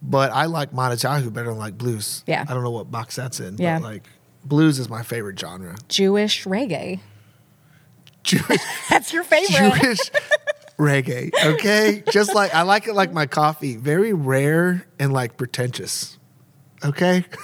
but 0.00 0.30
I 0.32 0.46
like 0.46 0.72
Matisyahu 0.72 1.32
better 1.32 1.48
than 1.50 1.58
like 1.58 1.76
blues. 1.78 2.22
Yeah. 2.26 2.44
I 2.48 2.54
don't 2.54 2.62
know 2.62 2.70
what 2.70 2.90
box 2.90 3.16
that's 3.16 3.40
in. 3.40 3.56
Yeah. 3.58 3.78
But 3.78 3.84
like 3.84 4.06
blues 4.44 4.78
is 4.78 4.88
my 4.88 5.02
favorite 5.02 5.38
genre. 5.38 5.76
Jewish 5.88 6.44
reggae. 6.44 7.00
Jewish 8.22 8.60
That's 8.90 9.12
your 9.12 9.24
favorite. 9.24 9.80
Jewish 9.82 10.10
reggae. 10.78 11.30
Okay. 11.44 12.02
Just 12.10 12.34
like 12.34 12.54
I 12.54 12.62
like 12.62 12.86
it 12.86 12.94
like 12.94 13.12
my 13.12 13.26
coffee. 13.26 13.76
Very 13.76 14.12
rare 14.12 14.86
and 14.98 15.12
like 15.12 15.36
pretentious. 15.36 16.18
Okay. 16.84 17.24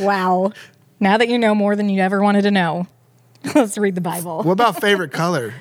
Wow. 0.00 0.52
Now 1.00 1.16
that 1.16 1.28
you 1.28 1.38
know 1.38 1.54
more 1.54 1.76
than 1.76 1.88
you 1.88 2.00
ever 2.02 2.22
wanted 2.22 2.42
to 2.42 2.50
know, 2.50 2.86
let's 3.54 3.78
read 3.78 3.94
the 3.94 4.00
Bible. 4.00 4.42
what 4.42 4.52
about 4.52 4.80
favorite 4.80 5.12
color? 5.12 5.54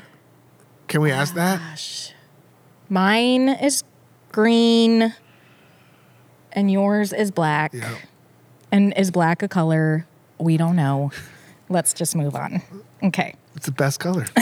Can 0.88 1.02
we 1.02 1.12
ask 1.12 1.34
that? 1.36 2.14
Mine 2.90 3.50
is 3.50 3.84
green 4.32 5.14
and 6.54 6.72
yours 6.72 7.12
is 7.14 7.30
black. 7.32 7.74
Yeah. 7.74 7.98
And 8.72 8.94
is 8.98 9.12
black 9.12 9.42
a 9.44 9.48
color? 9.48 10.08
We 10.40 10.58
don't 10.58 10.76
know. 10.76 11.12
Let's 11.70 11.94
just 11.94 12.16
move 12.16 12.36
on. 12.36 12.62
Okay. 13.04 13.36
It's 13.56 13.66
the 13.66 13.72
best 13.72 14.00
color. 14.00 14.26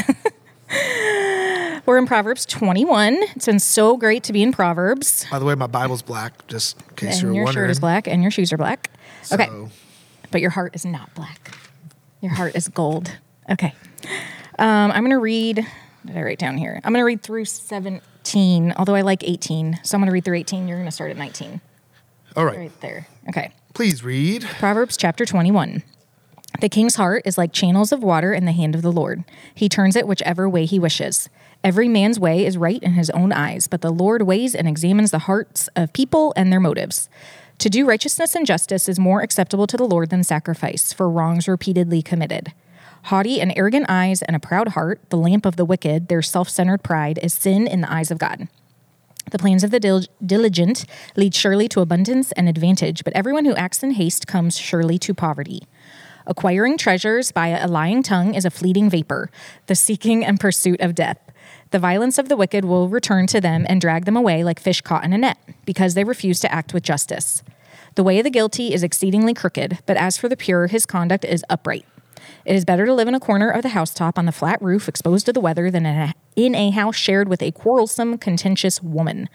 We're 1.85 1.97
in 1.99 2.05
Proverbs 2.07 2.45
21. 2.47 3.15
It's 3.35 3.45
been 3.45 3.59
so 3.59 3.95
great 3.97 4.23
to 4.23 4.33
be 4.33 4.41
in 4.41 4.51
Proverbs. 4.51 5.25
By 5.29 5.37
the 5.39 5.45
way, 5.45 5.53
my 5.55 5.67
Bible's 5.67 6.01
black, 6.01 6.47
just 6.47 6.81
in 6.81 6.95
case 6.95 7.19
And 7.19 7.29
were 7.29 7.35
your 7.35 7.45
wondering. 7.45 7.65
shirt 7.65 7.69
is 7.71 7.79
black 7.79 8.07
and 8.07 8.21
your 8.23 8.31
shoes 8.31 8.51
are 8.51 8.57
black. 8.57 8.89
Okay. 9.31 9.47
But 10.35 10.41
your 10.41 10.51
heart 10.51 10.75
is 10.75 10.85
not 10.85 11.15
black. 11.15 11.55
Your 12.19 12.33
heart 12.33 12.57
is 12.57 12.67
gold. 12.67 13.09
Okay. 13.49 13.73
Um, 14.59 14.91
I'm 14.91 14.99
going 14.99 15.11
to 15.11 15.17
read, 15.17 15.59
what 15.59 16.07
did 16.07 16.17
I 16.17 16.23
write 16.23 16.39
down 16.39 16.57
here? 16.57 16.81
I'm 16.83 16.91
going 16.91 16.99
to 16.99 17.05
read 17.05 17.23
through 17.23 17.45
17, 17.45 18.73
although 18.75 18.95
I 18.95 18.99
like 18.99 19.23
18. 19.23 19.79
So 19.83 19.95
I'm 19.95 20.01
going 20.01 20.07
to 20.07 20.11
read 20.11 20.25
through 20.25 20.35
18. 20.35 20.67
You're 20.67 20.75
going 20.75 20.89
to 20.89 20.91
start 20.91 21.11
at 21.11 21.15
19. 21.15 21.61
All 22.35 22.43
right. 22.43 22.57
Right 22.57 22.81
there. 22.81 23.07
Okay. 23.29 23.53
Please 23.73 24.03
read. 24.03 24.43
Proverbs 24.59 24.97
chapter 24.97 25.25
21. 25.25 25.83
The 26.59 26.67
king's 26.67 26.95
heart 26.95 27.21
is 27.23 27.37
like 27.37 27.53
channels 27.53 27.93
of 27.93 28.03
water 28.03 28.33
in 28.33 28.43
the 28.43 28.51
hand 28.51 28.75
of 28.75 28.81
the 28.81 28.91
Lord. 28.91 29.23
He 29.53 29.69
turns 29.69 29.95
it 29.95 30.05
whichever 30.05 30.49
way 30.49 30.65
he 30.65 30.79
wishes. 30.79 31.29
Every 31.63 31.87
man's 31.87 32.19
way 32.19 32.45
is 32.45 32.57
right 32.57 32.83
in 32.83 32.91
his 32.91 33.09
own 33.11 33.31
eyes, 33.31 33.67
but 33.67 33.79
the 33.79 33.89
Lord 33.89 34.23
weighs 34.23 34.53
and 34.53 34.67
examines 34.67 35.11
the 35.11 35.19
hearts 35.19 35.69
of 35.77 35.93
people 35.93 36.33
and 36.35 36.51
their 36.51 36.59
motives. 36.59 37.07
To 37.59 37.69
do 37.69 37.85
righteousness 37.85 38.35
and 38.35 38.45
justice 38.45 38.89
is 38.89 38.99
more 38.99 39.21
acceptable 39.21 39.65
to 39.67 39.77
the 39.77 39.85
Lord 39.85 40.09
than 40.09 40.23
sacrifice 40.23 40.91
for 40.91 41.09
wrongs 41.09 41.47
repeatedly 41.47 42.01
committed. 42.01 42.53
Haughty 43.03 43.39
and 43.39 43.53
arrogant 43.55 43.85
eyes 43.87 44.21
and 44.21 44.35
a 44.35 44.39
proud 44.39 44.69
heart, 44.69 44.99
the 45.09 45.17
lamp 45.17 45.45
of 45.45 45.55
the 45.55 45.65
wicked, 45.65 46.07
their 46.07 46.21
self 46.21 46.49
centered 46.49 46.83
pride, 46.83 47.19
is 47.21 47.33
sin 47.33 47.67
in 47.67 47.81
the 47.81 47.91
eyes 47.91 48.11
of 48.11 48.17
God. 48.17 48.47
The 49.31 49.39
plans 49.39 49.63
of 49.63 49.71
the 49.71 49.79
dil- 49.79 50.05
diligent 50.23 50.85
lead 51.15 51.33
surely 51.33 51.67
to 51.69 51.81
abundance 51.81 52.31
and 52.33 52.49
advantage, 52.49 53.03
but 53.03 53.13
everyone 53.13 53.45
who 53.45 53.55
acts 53.55 53.81
in 53.83 53.91
haste 53.91 54.27
comes 54.27 54.57
surely 54.57 54.99
to 54.99 55.13
poverty. 55.13 55.63
Acquiring 56.27 56.77
treasures 56.77 57.31
by 57.31 57.49
a 57.49 57.67
lying 57.67 58.03
tongue 58.03 58.33
is 58.33 58.45
a 58.45 58.51
fleeting 58.51 58.89
vapor, 58.89 59.29
the 59.67 59.75
seeking 59.75 60.25
and 60.25 60.39
pursuit 60.39 60.81
of 60.81 60.95
death. 60.95 61.19
The 61.75 61.79
violence 61.79 62.17
of 62.17 62.29
the 62.29 62.37
wicked 62.37 62.63
will 62.63 62.87
return 62.87 63.27
to 63.27 63.41
them 63.41 63.65
and 63.67 63.81
drag 63.81 64.05
them 64.05 64.15
away 64.15 64.45
like 64.45 64.61
fish 64.61 64.79
caught 64.79 65.03
in 65.03 65.11
a 65.11 65.17
net, 65.17 65.37
because 65.65 65.93
they 65.93 66.05
refuse 66.05 66.39
to 66.39 66.49
act 66.49 66.73
with 66.73 66.83
justice. 66.83 67.43
The 67.95 68.03
way 68.03 68.17
of 68.17 68.23
the 68.23 68.29
guilty 68.29 68.73
is 68.73 68.81
exceedingly 68.81 69.33
crooked, 69.33 69.79
but 69.85 69.97
as 69.97 70.15
for 70.17 70.29
the 70.29 70.37
pure, 70.37 70.67
his 70.67 70.85
conduct 70.85 71.25
is 71.25 71.43
upright. 71.49 71.85
It 72.45 72.55
is 72.55 72.63
better 72.63 72.85
to 72.85 72.93
live 72.93 73.09
in 73.09 73.13
a 73.13 73.19
corner 73.19 73.49
of 73.49 73.61
the 73.61 73.75
housetop 73.75 74.17
on 74.17 74.25
the 74.25 74.31
flat 74.31 74.61
roof 74.61 74.87
exposed 74.87 75.25
to 75.25 75.33
the 75.33 75.41
weather 75.41 75.69
than 75.69 75.85
in 75.85 75.97
a, 75.97 76.13
in 76.37 76.55
a 76.55 76.69
house 76.69 76.95
shared 76.95 77.27
with 77.27 77.41
a 77.41 77.51
quarrelsome, 77.51 78.19
contentious 78.19 78.81
woman. 78.81 79.27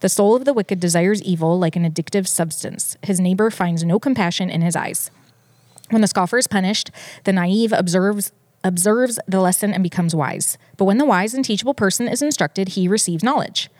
The 0.00 0.08
soul 0.08 0.34
of 0.34 0.46
the 0.46 0.54
wicked 0.54 0.80
desires 0.80 1.20
evil 1.20 1.58
like 1.58 1.76
an 1.76 1.84
addictive 1.84 2.26
substance. 2.26 2.96
His 3.02 3.20
neighbor 3.20 3.50
finds 3.50 3.84
no 3.84 4.00
compassion 4.00 4.48
in 4.48 4.62
his 4.62 4.76
eyes. 4.76 5.10
When 5.90 6.00
the 6.00 6.08
scoffer 6.08 6.38
is 6.38 6.46
punished, 6.46 6.90
the 7.24 7.34
naive 7.34 7.74
observes 7.74 8.32
observes 8.64 9.18
the 9.26 9.40
lesson 9.40 9.72
and 9.72 9.82
becomes 9.82 10.14
wise. 10.14 10.58
But 10.76 10.84
when 10.84 10.98
the 10.98 11.04
wise 11.04 11.34
and 11.34 11.44
teachable 11.44 11.74
person 11.74 12.08
is 12.08 12.22
instructed, 12.22 12.70
he 12.70 12.88
receives 12.88 13.24
knowledge. 13.24 13.70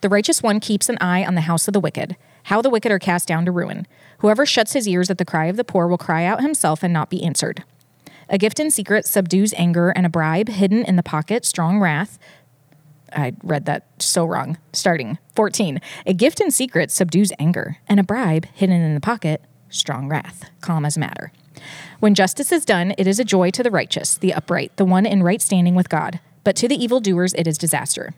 The 0.00 0.08
righteous 0.08 0.42
one 0.42 0.60
keeps 0.60 0.88
an 0.88 0.98
eye 1.00 1.24
on 1.24 1.34
the 1.34 1.42
house 1.42 1.68
of 1.68 1.72
the 1.72 1.80
wicked. 1.80 2.16
How 2.44 2.60
the 2.60 2.70
wicked 2.70 2.90
are 2.90 2.98
cast 2.98 3.28
down 3.28 3.44
to 3.44 3.52
ruin. 3.52 3.86
Whoever 4.18 4.44
shuts 4.44 4.72
his 4.72 4.88
ears 4.88 5.10
at 5.10 5.18
the 5.18 5.24
cry 5.24 5.46
of 5.46 5.56
the 5.56 5.64
poor 5.64 5.86
will 5.86 5.98
cry 5.98 6.24
out 6.24 6.42
himself 6.42 6.82
and 6.82 6.92
not 6.92 7.10
be 7.10 7.22
answered. 7.22 7.64
A 8.28 8.38
gift 8.38 8.58
in 8.58 8.70
secret 8.70 9.04
subdues 9.06 9.52
anger, 9.56 9.90
and 9.90 10.06
a 10.06 10.08
bribe 10.08 10.48
hidden 10.48 10.84
in 10.84 10.96
the 10.96 11.02
pocket, 11.02 11.44
strong 11.44 11.78
wrath. 11.80 12.18
I 13.12 13.34
read 13.42 13.66
that 13.66 13.86
so 13.98 14.24
wrong. 14.24 14.58
Starting 14.72 15.18
14. 15.36 15.80
A 16.06 16.14
gift 16.14 16.40
in 16.40 16.50
secret 16.50 16.90
subdues 16.90 17.32
anger, 17.38 17.76
and 17.86 18.00
a 18.00 18.04
bribe 18.04 18.46
hidden 18.54 18.80
in 18.80 18.94
the 18.94 19.00
pocket, 19.00 19.42
strong 19.68 20.08
wrath. 20.08 20.50
Calm 20.60 20.84
as 20.84 20.96
matter. 20.96 21.30
When 22.00 22.14
justice 22.14 22.52
is 22.52 22.64
done, 22.64 22.94
it 22.98 23.06
is 23.06 23.18
a 23.18 23.24
joy 23.24 23.50
to 23.50 23.62
the 23.62 23.70
righteous, 23.70 24.16
the 24.16 24.34
upright, 24.34 24.76
the 24.76 24.84
one 24.84 25.06
in 25.06 25.22
right 25.22 25.40
standing 25.40 25.74
with 25.74 25.88
God. 25.88 26.20
But 26.44 26.56
to 26.56 26.68
the 26.68 26.82
evildoers, 26.82 27.34
it 27.34 27.46
is 27.46 27.58
disaster. 27.58 28.14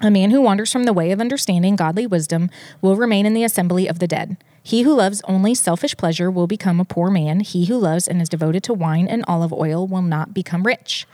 A 0.00 0.10
man 0.10 0.30
who 0.30 0.40
wanders 0.40 0.72
from 0.72 0.84
the 0.84 0.92
way 0.92 1.12
of 1.12 1.20
understanding 1.20 1.76
godly 1.76 2.06
wisdom 2.06 2.50
will 2.82 2.96
remain 2.96 3.26
in 3.26 3.34
the 3.34 3.44
assembly 3.44 3.86
of 3.86 4.00
the 4.00 4.08
dead. 4.08 4.36
He 4.62 4.82
who 4.82 4.94
loves 4.94 5.22
only 5.28 5.54
selfish 5.54 5.96
pleasure 5.96 6.30
will 6.30 6.46
become 6.46 6.80
a 6.80 6.84
poor 6.84 7.10
man. 7.10 7.40
He 7.40 7.66
who 7.66 7.76
loves 7.76 8.08
and 8.08 8.20
is 8.20 8.28
devoted 8.28 8.62
to 8.64 8.74
wine 8.74 9.06
and 9.06 9.24
olive 9.28 9.52
oil 9.52 9.86
will 9.86 10.02
not 10.02 10.34
become 10.34 10.64
rich. 10.64 11.06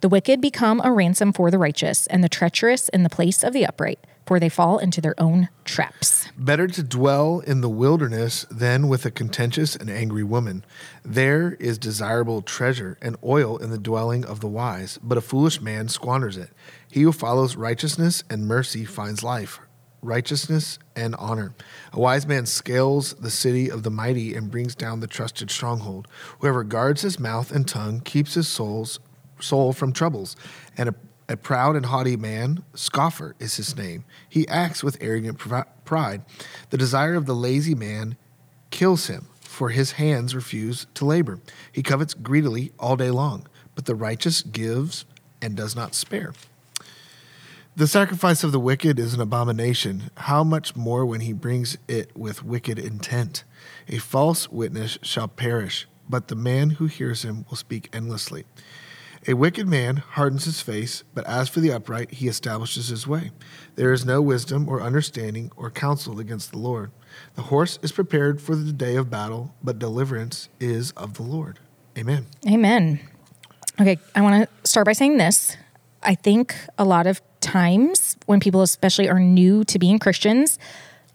The 0.00 0.08
wicked 0.08 0.40
become 0.40 0.80
a 0.82 0.92
ransom 0.92 1.32
for 1.32 1.50
the 1.50 1.58
righteous, 1.58 2.06
and 2.08 2.22
the 2.22 2.28
treacherous 2.28 2.88
in 2.90 3.02
the 3.02 3.10
place 3.10 3.42
of 3.42 3.52
the 3.52 3.64
upright, 3.64 3.98
for 4.26 4.40
they 4.40 4.48
fall 4.48 4.78
into 4.78 5.00
their 5.00 5.14
own 5.18 5.48
traps. 5.64 6.28
Better 6.36 6.66
to 6.66 6.82
dwell 6.82 7.40
in 7.40 7.60
the 7.60 7.68
wilderness 7.68 8.44
than 8.50 8.88
with 8.88 9.06
a 9.06 9.10
contentious 9.10 9.76
and 9.76 9.88
angry 9.88 10.24
woman. 10.24 10.64
There 11.04 11.56
is 11.60 11.78
desirable 11.78 12.42
treasure 12.42 12.98
and 13.00 13.16
oil 13.24 13.56
in 13.56 13.70
the 13.70 13.78
dwelling 13.78 14.24
of 14.24 14.40
the 14.40 14.48
wise, 14.48 14.98
but 15.02 15.16
a 15.16 15.22
foolish 15.22 15.60
man 15.60 15.88
squanders 15.88 16.36
it. 16.36 16.50
He 16.90 17.02
who 17.02 17.12
follows 17.12 17.56
righteousness 17.56 18.24
and 18.28 18.46
mercy 18.46 18.84
finds 18.84 19.22
life, 19.22 19.60
righteousness 20.02 20.78
and 20.96 21.14
honor. 21.14 21.54
A 21.92 22.00
wise 22.00 22.26
man 22.26 22.46
scales 22.46 23.14
the 23.14 23.30
city 23.30 23.70
of 23.70 23.84
the 23.84 23.90
mighty 23.90 24.34
and 24.34 24.50
brings 24.50 24.74
down 24.74 25.00
the 25.00 25.06
trusted 25.06 25.50
stronghold. 25.50 26.08
Whoever 26.40 26.64
guards 26.64 27.02
his 27.02 27.20
mouth 27.20 27.52
and 27.52 27.66
tongue 27.66 28.00
keeps 28.00 28.34
his 28.34 28.48
soul's 28.48 28.98
soul 29.40 29.72
from 29.72 29.92
troubles, 29.92 30.34
and 30.76 30.88
a 30.88 30.94
a 31.28 31.36
proud 31.36 31.76
and 31.76 31.86
haughty 31.86 32.16
man, 32.16 32.62
scoffer 32.74 33.34
is 33.38 33.56
his 33.56 33.76
name. 33.76 34.04
He 34.28 34.46
acts 34.48 34.84
with 34.84 34.98
arrogant 35.00 35.38
pride. 35.84 36.22
The 36.70 36.78
desire 36.78 37.14
of 37.14 37.26
the 37.26 37.34
lazy 37.34 37.74
man 37.74 38.16
kills 38.70 39.08
him, 39.08 39.26
for 39.40 39.70
his 39.70 39.92
hands 39.92 40.34
refuse 40.34 40.86
to 40.94 41.04
labor. 41.04 41.40
He 41.72 41.82
covets 41.82 42.14
greedily 42.14 42.72
all 42.78 42.96
day 42.96 43.10
long, 43.10 43.46
but 43.74 43.86
the 43.86 43.94
righteous 43.94 44.42
gives 44.42 45.04
and 45.42 45.56
does 45.56 45.74
not 45.74 45.94
spare. 45.94 46.32
The 47.74 47.86
sacrifice 47.86 48.42
of 48.42 48.52
the 48.52 48.60
wicked 48.60 48.98
is 48.98 49.12
an 49.12 49.20
abomination. 49.20 50.10
How 50.16 50.42
much 50.42 50.76
more 50.76 51.04
when 51.04 51.20
he 51.20 51.34
brings 51.34 51.76
it 51.88 52.16
with 52.16 52.42
wicked 52.42 52.78
intent? 52.78 53.44
A 53.88 53.98
false 53.98 54.50
witness 54.50 54.98
shall 55.02 55.28
perish, 55.28 55.86
but 56.08 56.28
the 56.28 56.36
man 56.36 56.70
who 56.70 56.86
hears 56.86 57.22
him 57.22 57.44
will 57.50 57.56
speak 57.56 57.90
endlessly. 57.92 58.46
A 59.28 59.34
wicked 59.34 59.66
man 59.66 59.96
hardens 59.96 60.44
his 60.44 60.60
face, 60.60 61.02
but 61.12 61.26
as 61.26 61.48
for 61.48 61.58
the 61.58 61.72
upright, 61.72 62.12
he 62.12 62.28
establishes 62.28 62.86
his 62.88 63.08
way. 63.08 63.32
There 63.74 63.92
is 63.92 64.06
no 64.06 64.22
wisdom 64.22 64.68
or 64.68 64.80
understanding 64.80 65.50
or 65.56 65.68
counsel 65.68 66.20
against 66.20 66.52
the 66.52 66.58
Lord. 66.58 66.92
The 67.34 67.42
horse 67.42 67.80
is 67.82 67.90
prepared 67.90 68.40
for 68.40 68.54
the 68.54 68.72
day 68.72 68.94
of 68.94 69.10
battle, 69.10 69.52
but 69.64 69.80
deliverance 69.80 70.48
is 70.60 70.92
of 70.92 71.14
the 71.14 71.24
Lord. 71.24 71.58
Amen. 71.98 72.26
Amen. 72.48 73.00
Okay, 73.80 73.98
I 74.14 74.20
want 74.20 74.48
to 74.48 74.68
start 74.68 74.86
by 74.86 74.92
saying 74.92 75.16
this. 75.16 75.56
I 76.04 76.14
think 76.14 76.54
a 76.78 76.84
lot 76.84 77.08
of 77.08 77.20
times 77.40 78.16
when 78.26 78.38
people, 78.38 78.62
especially, 78.62 79.08
are 79.08 79.18
new 79.18 79.64
to 79.64 79.78
being 79.80 79.98
Christians, 79.98 80.56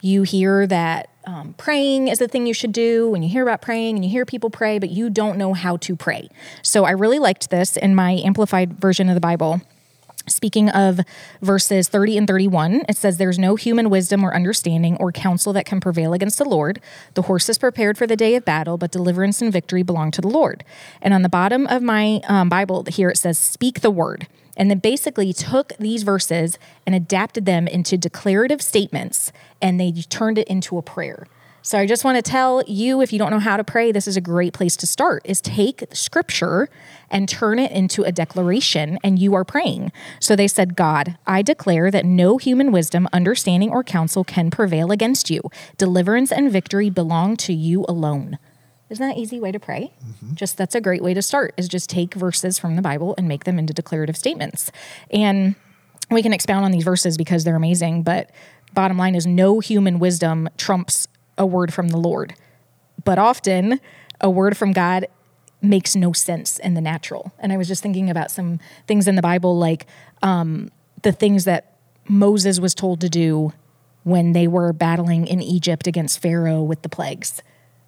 you 0.01 0.23
hear 0.23 0.67
that 0.67 1.09
um, 1.25 1.53
praying 1.57 2.07
is 2.07 2.19
the 2.19 2.27
thing 2.27 2.47
you 2.47 2.53
should 2.53 2.71
do 2.71 3.09
when 3.09 3.21
you 3.21 3.29
hear 3.29 3.43
about 3.43 3.61
praying 3.61 3.95
and 3.95 4.03
you 4.03 4.09
hear 4.09 4.25
people 4.25 4.49
pray, 4.49 4.79
but 4.79 4.89
you 4.89 5.09
don't 5.09 5.37
know 5.37 5.53
how 5.53 5.77
to 5.77 5.95
pray. 5.95 6.29
So 6.63 6.83
I 6.83 6.91
really 6.91 7.19
liked 7.19 7.49
this 7.51 7.77
in 7.77 7.95
my 7.95 8.13
amplified 8.13 8.79
version 8.79 9.07
of 9.07 9.15
the 9.15 9.21
Bible. 9.21 9.61
Speaking 10.27 10.69
of 10.69 10.99
verses 11.41 11.89
30 11.89 12.19
and 12.19 12.27
31, 12.27 12.83
it 12.87 12.95
says, 12.95 13.17
There's 13.17 13.39
no 13.39 13.55
human 13.55 13.89
wisdom 13.89 14.23
or 14.23 14.33
understanding 14.33 14.95
or 14.97 15.11
counsel 15.11 15.51
that 15.53 15.65
can 15.65 15.79
prevail 15.79 16.13
against 16.13 16.37
the 16.37 16.45
Lord. 16.45 16.79
The 17.15 17.23
horse 17.23 17.49
is 17.49 17.57
prepared 17.57 17.97
for 17.97 18.05
the 18.05 18.15
day 18.15 18.35
of 18.35 18.45
battle, 18.45 18.77
but 18.77 18.91
deliverance 18.91 19.41
and 19.41 19.51
victory 19.51 19.83
belong 19.83 20.11
to 20.11 20.21
the 20.21 20.27
Lord. 20.27 20.63
And 21.01 21.13
on 21.13 21.23
the 21.23 21.29
bottom 21.29 21.65
of 21.67 21.81
my 21.81 22.21
um, 22.27 22.49
Bible 22.49 22.85
here, 22.87 23.09
it 23.09 23.17
says, 23.17 23.37
Speak 23.37 23.81
the 23.81 23.91
word 23.91 24.27
and 24.57 24.69
then 24.69 24.79
basically 24.79 25.33
took 25.33 25.73
these 25.77 26.03
verses 26.03 26.57
and 26.85 26.95
adapted 26.95 27.45
them 27.45 27.67
into 27.67 27.97
declarative 27.97 28.61
statements 28.61 29.31
and 29.61 29.79
they 29.79 29.91
turned 29.91 30.37
it 30.37 30.47
into 30.47 30.77
a 30.77 30.81
prayer. 30.81 31.27
So 31.63 31.77
I 31.77 31.85
just 31.85 32.03
want 32.03 32.15
to 32.15 32.23
tell 32.23 32.63
you 32.65 33.01
if 33.01 33.13
you 33.13 33.19
don't 33.19 33.29
know 33.29 33.37
how 33.37 33.55
to 33.55 33.63
pray, 33.63 33.91
this 33.91 34.07
is 34.07 34.17
a 34.17 34.21
great 34.21 34.51
place 34.51 34.75
to 34.77 34.87
start 34.87 35.21
is 35.25 35.39
take 35.39 35.83
scripture 35.93 36.69
and 37.11 37.29
turn 37.29 37.59
it 37.59 37.71
into 37.71 38.01
a 38.01 38.11
declaration 38.11 38.97
and 39.03 39.19
you 39.19 39.35
are 39.35 39.45
praying. 39.45 39.91
So 40.19 40.35
they 40.35 40.47
said, 40.47 40.75
"God, 40.75 41.17
I 41.27 41.43
declare 41.43 41.91
that 41.91 42.03
no 42.03 42.37
human 42.37 42.71
wisdom, 42.71 43.07
understanding 43.13 43.69
or 43.69 43.83
counsel 43.83 44.23
can 44.23 44.49
prevail 44.49 44.91
against 44.91 45.29
you. 45.29 45.41
Deliverance 45.77 46.31
and 46.31 46.51
victory 46.51 46.89
belong 46.89 47.37
to 47.37 47.53
you 47.53 47.85
alone." 47.87 48.39
Isn't 48.91 49.07
that 49.07 49.15
an 49.15 49.21
easy 49.21 49.39
way 49.39 49.53
to 49.53 49.59
pray? 49.59 49.93
Mm-hmm. 50.05 50.35
Just 50.35 50.57
that's 50.57 50.75
a 50.75 50.81
great 50.81 51.01
way 51.01 51.13
to 51.13 51.21
start 51.21 51.53
is 51.55 51.69
just 51.69 51.89
take 51.89 52.13
verses 52.13 52.59
from 52.59 52.75
the 52.75 52.81
Bible 52.81 53.15
and 53.17 53.25
make 53.25 53.45
them 53.45 53.57
into 53.57 53.73
declarative 53.73 54.17
statements. 54.17 54.69
And 55.09 55.55
we 56.09 56.21
can 56.21 56.33
expound 56.33 56.65
on 56.65 56.71
these 56.71 56.83
verses 56.83 57.17
because 57.17 57.45
they're 57.45 57.55
amazing, 57.55 58.03
but 58.03 58.29
bottom 58.73 58.97
line 58.97 59.15
is 59.15 59.25
no 59.25 59.61
human 59.61 59.97
wisdom 59.97 60.49
trumps 60.57 61.07
a 61.37 61.45
word 61.45 61.73
from 61.73 61.87
the 61.87 61.97
Lord. 61.97 62.35
But 63.05 63.17
often 63.17 63.79
a 64.19 64.29
word 64.29 64.57
from 64.57 64.73
God 64.73 65.07
makes 65.61 65.95
no 65.95 66.11
sense 66.11 66.59
in 66.59 66.73
the 66.73 66.81
natural. 66.81 67.31
And 67.39 67.53
I 67.53 67.57
was 67.57 67.69
just 67.69 67.81
thinking 67.81 68.09
about 68.09 68.29
some 68.29 68.59
things 68.87 69.07
in 69.07 69.15
the 69.15 69.21
Bible 69.21 69.57
like 69.57 69.85
um, 70.21 70.69
the 71.01 71.13
things 71.13 71.45
that 71.45 71.77
Moses 72.09 72.59
was 72.59 72.75
told 72.75 72.99
to 73.01 73.09
do 73.09 73.53
when 74.03 74.33
they 74.33 74.47
were 74.47 74.73
battling 74.73 75.27
in 75.27 75.41
Egypt 75.41 75.87
against 75.87 76.21
Pharaoh 76.21 76.61
with 76.61 76.81
the 76.81 76.89
plagues 76.89 77.41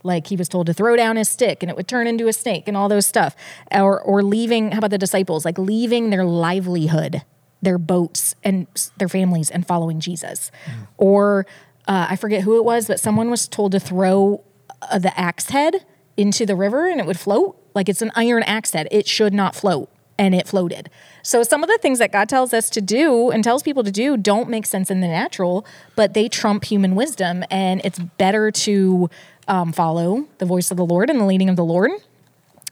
like 0.04 0.28
he 0.28 0.36
was 0.36 0.50
told 0.50 0.68
to 0.68 0.74
throw 0.74 0.96
down 0.96 1.16
his 1.16 1.30
stick 1.30 1.64
and 1.64 1.70
it 1.70 1.76
would 1.76 1.88
turn 1.88 2.08
into 2.08 2.28
a 2.28 2.34
snake 2.34 2.68
and 2.68 2.78
all 2.78 2.90
those 2.90 3.06
stuff. 3.06 3.36
Or 3.72 4.02
or 4.02 4.22
leaving 4.22 4.72
how 4.72 4.80
about 4.80 4.92
the 4.92 4.98
disciples? 4.98 5.46
Like 5.46 5.58
leaving 5.58 6.10
their 6.10 6.26
livelihood, 6.26 7.24
their 7.62 7.78
boats 7.78 8.36
and 8.44 8.68
their 8.98 9.10
families 9.10 9.50
and 9.50 9.66
following 9.66 10.00
Jesus. 10.00 10.52
Mm. 10.66 10.88
Or 10.98 11.46
uh, 11.88 12.08
I 12.10 12.16
forget 12.16 12.44
who 12.44 12.58
it 12.58 12.66
was, 12.66 12.88
but 12.88 13.00
someone 13.00 13.30
was 13.30 13.48
told 13.48 13.72
to 13.72 13.80
throw 13.80 14.44
uh, 14.82 15.00
the 15.00 15.18
axe 15.20 15.50
head 15.50 15.86
into 16.16 16.46
the 16.46 16.56
river 16.56 16.88
and 16.88 17.00
it 17.00 17.06
would 17.06 17.20
float. 17.20 17.58
Like 17.74 17.90
it's 17.90 18.02
an 18.02 18.12
iron 18.16 18.44
axe 18.44 18.72
head. 18.72 18.88
It 18.92 19.08
should 19.08 19.34
not 19.34 19.56
float 19.56 19.90
and 20.18 20.36
it 20.36 20.48
floated. 20.48 20.90
So 21.24 21.44
some 21.44 21.64
of 21.64 21.70
the 21.70 21.78
things 21.82 22.00
that 22.00 22.12
God 22.12 22.30
tells 22.30 22.54
us 22.54 22.70
to 22.72 22.82
do 22.82 23.32
and 23.32 23.44
tells 23.44 23.64
people 23.64 23.84
to 23.84 23.92
do 23.92 24.16
don't 24.18 24.50
make 24.50 24.66
sense 24.66 24.92
in 24.92 25.02
the 25.02 25.08
natural, 25.08 25.66
but 25.96 26.14
they 26.14 26.30
trump 26.30 26.66
human 26.66 26.96
wisdom 26.96 27.44
and 27.50 27.82
it's 27.84 28.00
better 28.00 28.52
to 28.52 29.10
um, 29.48 29.72
follow 29.72 30.28
the 30.38 30.46
voice 30.46 30.72
of 30.72 30.78
the 30.78 30.86
Lord 30.86 31.10
and 31.10 31.20
the 31.20 31.26
leading 31.26 31.50
of 31.50 31.56
the 31.56 31.66
Lord. 31.66 31.92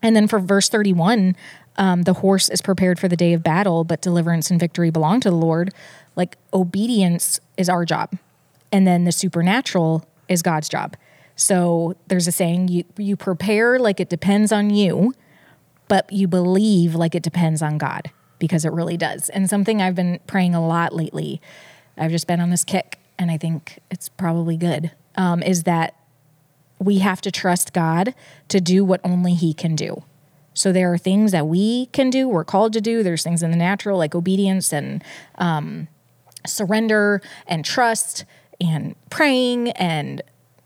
And 0.01 0.15
then 0.15 0.27
for 0.27 0.39
verse 0.39 0.69
31, 0.69 1.35
um, 1.77 2.03
the 2.03 2.13
horse 2.13 2.49
is 2.49 2.61
prepared 2.61 2.99
for 2.99 3.07
the 3.07 3.15
day 3.15 3.33
of 3.33 3.43
battle, 3.43 3.83
but 3.83 4.01
deliverance 4.01 4.51
and 4.51 4.59
victory 4.59 4.89
belong 4.89 5.19
to 5.21 5.29
the 5.29 5.35
Lord. 5.35 5.73
Like 6.15 6.37
obedience 6.53 7.39
is 7.57 7.69
our 7.69 7.85
job. 7.85 8.17
And 8.71 8.87
then 8.87 9.03
the 9.03 9.11
supernatural 9.11 10.05
is 10.27 10.41
God's 10.41 10.69
job. 10.69 10.95
So 11.35 11.95
there's 12.07 12.27
a 12.27 12.31
saying 12.31 12.67
you, 12.67 12.83
you 12.97 13.15
prepare 13.15 13.79
like 13.79 13.99
it 13.99 14.09
depends 14.09 14.51
on 14.51 14.69
you, 14.69 15.13
but 15.87 16.11
you 16.11 16.27
believe 16.27 16.95
like 16.95 17.15
it 17.15 17.23
depends 17.23 17.61
on 17.61 17.77
God 17.77 18.11
because 18.39 18.65
it 18.65 18.71
really 18.71 18.97
does. 18.97 19.29
And 19.29 19.49
something 19.49 19.81
I've 19.81 19.95
been 19.95 20.19
praying 20.27 20.55
a 20.55 20.65
lot 20.65 20.93
lately, 20.93 21.41
I've 21.97 22.11
just 22.11 22.27
been 22.27 22.39
on 22.39 22.49
this 22.49 22.63
kick, 22.63 22.97
and 23.17 23.29
I 23.29 23.37
think 23.37 23.79
it's 23.89 24.09
probably 24.09 24.57
good, 24.57 24.91
um, 25.15 25.43
is 25.43 25.63
that 25.63 25.95
we 26.81 26.97
have 26.97 27.21
to 27.21 27.31
trust 27.31 27.73
God 27.73 28.15
to 28.47 28.59
do 28.59 28.83
what 28.83 28.99
only 29.03 29.35
He 29.35 29.53
can 29.53 29.75
do. 29.75 30.03
So 30.53 30.71
there 30.71 30.91
are 30.91 30.97
things 30.97 31.31
that 31.31 31.47
we 31.47 31.85
can 31.87 32.09
do, 32.09 32.27
we're 32.27 32.43
called 32.43 32.73
to 32.73 32.81
do. 32.81 33.03
There's 33.03 33.23
things 33.23 33.43
in 33.43 33.51
the 33.51 33.57
natural 33.57 33.97
like 33.97 34.15
obedience 34.15 34.73
and 34.73 35.03
um, 35.35 35.87
surrender 36.45 37.21
and 37.47 37.63
trust 37.63 38.25
and 38.59 38.95
praying 39.09 39.69
and 39.71 40.21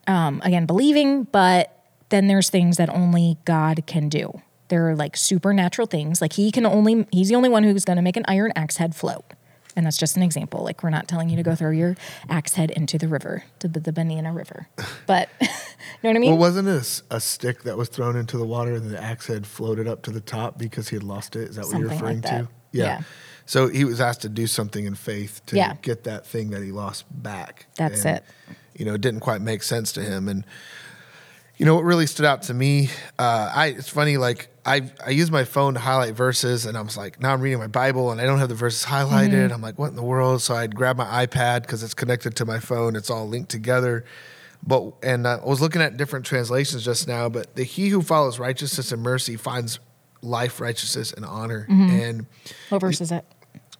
um, 0.07 0.41
again 0.43 0.65
believing. 0.65 1.23
But 1.25 1.83
then 2.09 2.27
there's 2.27 2.49
things 2.49 2.77
that 2.77 2.89
only 2.89 3.37
God 3.43 3.85
can 3.85 4.07
do. 4.07 4.41
There 4.69 4.89
are 4.89 4.95
like 4.95 5.17
supernatural 5.17 5.85
things. 5.85 6.21
Like 6.21 6.33
He 6.33 6.49
can 6.49 6.65
only, 6.65 7.07
He's 7.11 7.27
the 7.27 7.35
only 7.35 7.49
one 7.49 7.63
who's 7.63 7.85
going 7.85 7.97
to 7.97 8.01
make 8.01 8.17
an 8.17 8.25
iron 8.27 8.53
axe 8.55 8.77
head 8.77 8.95
float. 8.95 9.25
And 9.75 9.85
that's 9.85 9.97
just 9.97 10.15
an 10.15 10.23
example. 10.23 10.63
Like 10.63 10.83
we're 10.83 10.89
not 10.89 11.07
telling 11.07 11.29
you 11.29 11.35
to 11.35 11.43
go 11.43 11.55
throw 11.55 11.71
your 11.71 11.95
axe 12.29 12.53
head 12.53 12.71
into 12.71 12.97
the 12.97 13.07
river, 13.07 13.43
to 13.59 13.67
the, 13.67 13.79
the 13.79 13.91
Banana 13.91 14.31
River. 14.31 14.67
But 15.05 15.29
you 15.41 15.47
know 16.03 16.09
what 16.09 16.15
I 16.15 16.19
mean? 16.19 16.31
Well, 16.31 16.39
wasn't 16.39 16.67
it 16.67 17.01
a, 17.11 17.15
a, 17.15 17.19
stick 17.19 17.63
that 17.63 17.77
was 17.77 17.89
thrown 17.89 18.15
into 18.15 18.37
the 18.37 18.45
water 18.45 18.73
and 18.73 18.89
the 18.89 19.01
axe 19.01 19.27
head 19.27 19.45
floated 19.45 19.87
up 19.87 20.01
to 20.03 20.11
the 20.11 20.21
top 20.21 20.57
because 20.57 20.89
he 20.89 20.95
had 20.95 21.03
lost 21.03 21.35
it? 21.35 21.49
Is 21.49 21.55
that 21.57 21.65
something 21.65 21.87
what 21.87 21.89
you're 21.89 21.99
referring 21.99 22.21
like 22.21 22.31
to? 22.31 22.49
Yeah. 22.71 22.83
yeah. 22.83 23.01
So 23.45 23.67
he 23.67 23.85
was 23.85 24.01
asked 24.01 24.21
to 24.21 24.29
do 24.29 24.47
something 24.47 24.85
in 24.85 24.95
faith 24.95 25.41
to 25.47 25.55
yeah. 25.55 25.75
get 25.81 26.05
that 26.05 26.25
thing 26.25 26.49
that 26.49 26.63
he 26.63 26.71
lost 26.71 27.05
back. 27.11 27.67
That's 27.75 28.05
and, 28.05 28.17
it. 28.17 28.23
You 28.75 28.85
know, 28.85 28.95
it 28.95 29.01
didn't 29.01 29.19
quite 29.19 29.41
make 29.41 29.61
sense 29.61 29.91
to 29.93 30.01
him. 30.01 30.27
And 30.27 30.45
you 31.57 31.65
know 31.65 31.75
what 31.75 31.83
really 31.83 32.07
stood 32.07 32.25
out 32.25 32.43
to 32.43 32.53
me? 32.53 32.89
Uh, 33.19 33.51
I 33.53 33.67
it's 33.67 33.89
funny 33.89 34.17
like 34.17 34.49
I 34.65 34.89
I 35.05 35.11
use 35.11 35.29
my 35.31 35.43
phone 35.43 35.75
to 35.75 35.79
highlight 35.79 36.15
verses, 36.15 36.65
and 36.65 36.77
I 36.77 36.81
was 36.81 36.97
like, 36.97 37.19
now 37.21 37.33
I'm 37.33 37.41
reading 37.41 37.59
my 37.59 37.67
Bible, 37.67 38.11
and 38.11 38.19
I 38.19 38.25
don't 38.25 38.39
have 38.39 38.49
the 38.49 38.55
verses 38.55 38.85
highlighted. 38.85 39.31
Mm-hmm. 39.31 39.53
I'm 39.53 39.61
like, 39.61 39.77
what 39.77 39.89
in 39.89 39.95
the 39.95 40.03
world? 40.03 40.41
So 40.41 40.55
I'd 40.55 40.75
grab 40.75 40.97
my 40.97 41.25
iPad 41.25 41.61
because 41.61 41.83
it's 41.83 41.93
connected 41.93 42.35
to 42.37 42.45
my 42.45 42.59
phone. 42.59 42.95
It's 42.95 43.09
all 43.09 43.27
linked 43.27 43.49
together. 43.49 44.05
But 44.65 44.93
and 45.03 45.27
I 45.27 45.37
was 45.43 45.61
looking 45.61 45.81
at 45.81 45.97
different 45.97 46.25
translations 46.25 46.83
just 46.83 47.07
now. 47.07 47.29
But 47.29 47.55
the 47.55 47.63
he 47.63 47.89
who 47.89 48.01
follows 48.01 48.39
righteousness 48.39 48.91
and 48.91 49.01
mercy 49.03 49.35
finds 49.37 49.79
life, 50.21 50.59
righteousness, 50.59 51.13
and 51.13 51.25
honor. 51.25 51.67
Mm-hmm. 51.69 51.99
And 51.99 52.25
what 52.69 52.81
verse 52.81 53.01
is 53.01 53.11
it? 53.11 53.25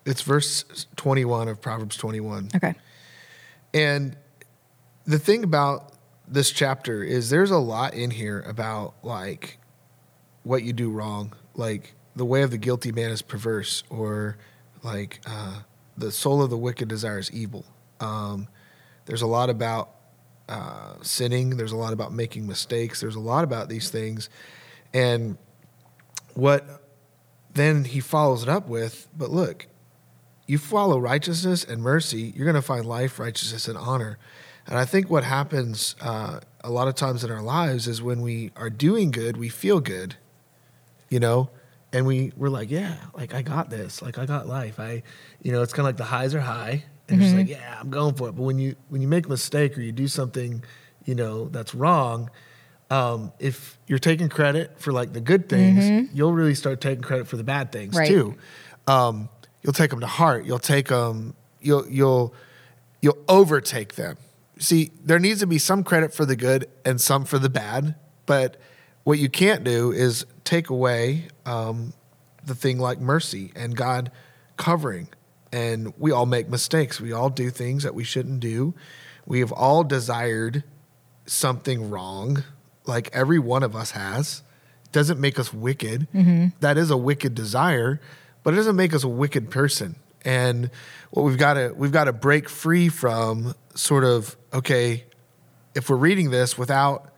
It's 0.05 0.21
verse 0.21 0.85
21 0.97 1.47
of 1.47 1.59
Proverbs 1.59 1.97
21. 1.97 2.49
Okay. 2.55 2.75
And 3.73 4.15
the 5.05 5.17
thing 5.17 5.43
about 5.43 5.93
this 6.27 6.51
chapter 6.51 7.03
is 7.03 7.29
there's 7.29 7.51
a 7.51 7.57
lot 7.57 7.93
in 7.95 8.11
here 8.11 8.41
about 8.41 8.93
like 9.03 9.57
what 10.45 10.63
you 10.63 10.71
do 10.71 10.89
wrong, 10.89 11.33
like 11.55 11.93
the 12.15 12.25
way 12.25 12.43
of 12.43 12.51
the 12.51 12.57
guilty 12.57 12.91
man 12.91 13.11
is 13.11 13.21
perverse, 13.21 13.83
or 13.89 14.37
like 14.83 15.19
uh, 15.25 15.59
the 15.97 16.11
soul 16.11 16.41
of 16.41 16.49
the 16.49 16.57
wicked 16.57 16.87
desires 16.87 17.29
evil. 17.31 17.65
Um, 17.99 18.47
there's 19.05 19.21
a 19.21 19.27
lot 19.27 19.49
about 19.49 19.89
uh, 20.47 20.93
sinning. 21.01 21.57
There's 21.57 21.73
a 21.73 21.77
lot 21.77 21.91
about 21.91 22.13
making 22.13 22.47
mistakes. 22.47 23.01
There's 23.01 23.15
a 23.15 23.19
lot 23.19 23.43
about 23.43 23.67
these 23.67 23.89
things, 23.89 24.29
and 24.93 25.37
what 26.35 26.81
then 27.55 27.85
he 27.85 28.01
follows 28.01 28.43
it 28.43 28.49
up 28.49 28.67
with, 28.67 29.07
but 29.17 29.31
look, 29.31 29.67
you 30.45 30.57
follow 30.57 30.99
righteousness 30.99 31.63
and 31.63 31.81
mercy, 31.81 32.33
you're 32.35 32.45
going 32.45 32.55
to 32.55 32.61
find 32.61 32.85
life, 32.85 33.17
righteousness, 33.17 33.67
and 33.67 33.77
honor. 33.77 34.19
And 34.67 34.77
I 34.77 34.85
think 34.85 35.09
what 35.09 35.23
happens 35.23 35.95
uh, 36.01 36.41
a 36.63 36.69
lot 36.69 36.87
of 36.87 36.95
times 36.95 37.23
in 37.23 37.31
our 37.31 37.41
lives 37.41 37.87
is 37.87 38.01
when 38.01 38.21
we 38.21 38.51
are 38.55 38.69
doing 38.69 39.09
good, 39.09 39.37
we 39.37 39.49
feel 39.49 39.79
good, 39.79 40.17
you 41.09 41.19
know, 41.19 41.49
and 41.93 42.05
we 42.05 42.31
we're 42.35 42.49
like, 42.49 42.71
yeah, 42.71 42.95
like 43.13 43.33
I 43.33 43.41
got 43.41 43.69
this, 43.69 44.01
like 44.01 44.17
I 44.17 44.25
got 44.25 44.47
life. 44.47 44.79
I, 44.79 45.03
you 45.41 45.51
know, 45.51 45.61
it's 45.61 45.73
kind 45.73 45.85
of 45.87 45.89
like 45.89 45.97
the 45.97 46.03
highs 46.05 46.33
are 46.35 46.41
high, 46.41 46.83
and 47.07 47.21
it's 47.21 47.33
like, 47.33 47.47
yeah, 47.47 47.77
I'm 47.79 47.89
going 47.89 48.15
for 48.15 48.29
it. 48.29 48.33
But 48.33 48.43
when 48.43 48.59
you 48.59 48.75
when 48.89 49.01
you 49.01 49.07
make 49.07 49.25
a 49.25 49.29
mistake 49.29 49.77
or 49.77 49.81
you 49.81 49.91
do 49.91 50.07
something, 50.07 50.63
you 51.05 51.15
know, 51.15 51.47
that's 51.49 51.73
wrong, 51.75 52.29
um, 52.89 53.31
if 53.39 53.77
you're 53.87 53.99
taking 53.99 54.29
credit 54.29 54.79
for 54.79 54.91
like 54.91 55.13
the 55.13 55.21
good 55.21 55.47
things, 55.49 56.09
you'll 56.13 56.33
really 56.33 56.55
start 56.55 56.81
taking 56.81 57.03
credit 57.03 57.27
for 57.27 57.37
the 57.37 57.43
bad 57.43 57.71
things 57.71 57.95
Right. 57.95 58.07
too. 58.07 58.35
Um, 58.87 59.29
you'll 59.63 59.73
take 59.73 59.89
them 59.91 59.99
to 60.01 60.07
heart. 60.07 60.45
You'll 60.45 60.59
take 60.59 60.87
them. 60.89 61.35
You'll 61.61 61.87
you'll 61.87 62.33
you'll 63.01 63.17
overtake 63.27 63.95
them. 63.95 64.17
See, 64.57 64.91
there 65.03 65.19
needs 65.19 65.41
to 65.41 65.47
be 65.47 65.57
some 65.57 65.83
credit 65.83 66.13
for 66.13 66.25
the 66.25 66.35
good 66.35 66.69
and 66.85 66.99
some 67.01 67.25
for 67.25 67.39
the 67.39 67.49
bad. 67.49 67.95
But 68.25 68.57
what 69.05 69.19
you 69.19 69.29
can't 69.29 69.63
do 69.63 69.91
is 69.91 70.25
take 70.43 70.69
away 70.69 71.27
um, 71.45 71.93
the 72.43 72.55
thing 72.55 72.79
like 72.79 72.99
mercy 72.99 73.53
and 73.55 73.75
God 73.75 74.11
covering. 74.57 75.07
And 75.51 75.93
we 75.97 76.11
all 76.11 76.25
make 76.25 76.49
mistakes. 76.49 76.99
We 76.99 77.13
all 77.13 77.29
do 77.29 77.49
things 77.51 77.83
that 77.83 77.95
we 77.95 78.03
shouldn't 78.03 78.39
do. 78.41 78.73
We 79.25 79.39
have 79.39 79.51
all 79.51 79.83
desired 79.83 80.63
something 81.27 81.89
wrong, 81.89 82.43
like 82.85 83.09
every 83.13 83.39
one 83.39 83.63
of 83.63 83.75
us 83.75 83.91
has. 83.91 84.41
Doesn't 84.91 85.19
make 85.19 85.37
us 85.39 85.53
wicked. 85.53 86.07
That 86.59 86.77
is 86.77 86.89
a 86.89 86.97
wicked 86.97 87.35
desire, 87.35 88.01
but 88.43 88.53
it 88.53 88.57
doesn't 88.57 88.75
make 88.75 88.93
us 88.93 89.03
a 89.03 89.07
wicked 89.07 89.51
person. 89.51 89.97
And 90.23 90.71
what 91.11 91.23
we've 91.23 91.37
got 91.37 91.53
to 91.53 91.73
we've 91.75 91.91
got 91.91 92.05
to 92.05 92.13
break 92.13 92.49
free 92.49 92.89
from 92.89 93.53
sort 93.75 94.03
of 94.03 94.35
okay, 94.51 95.03
if 95.75 95.89
we're 95.91 95.95
reading 95.95 96.31
this 96.31 96.57
without 96.57 97.13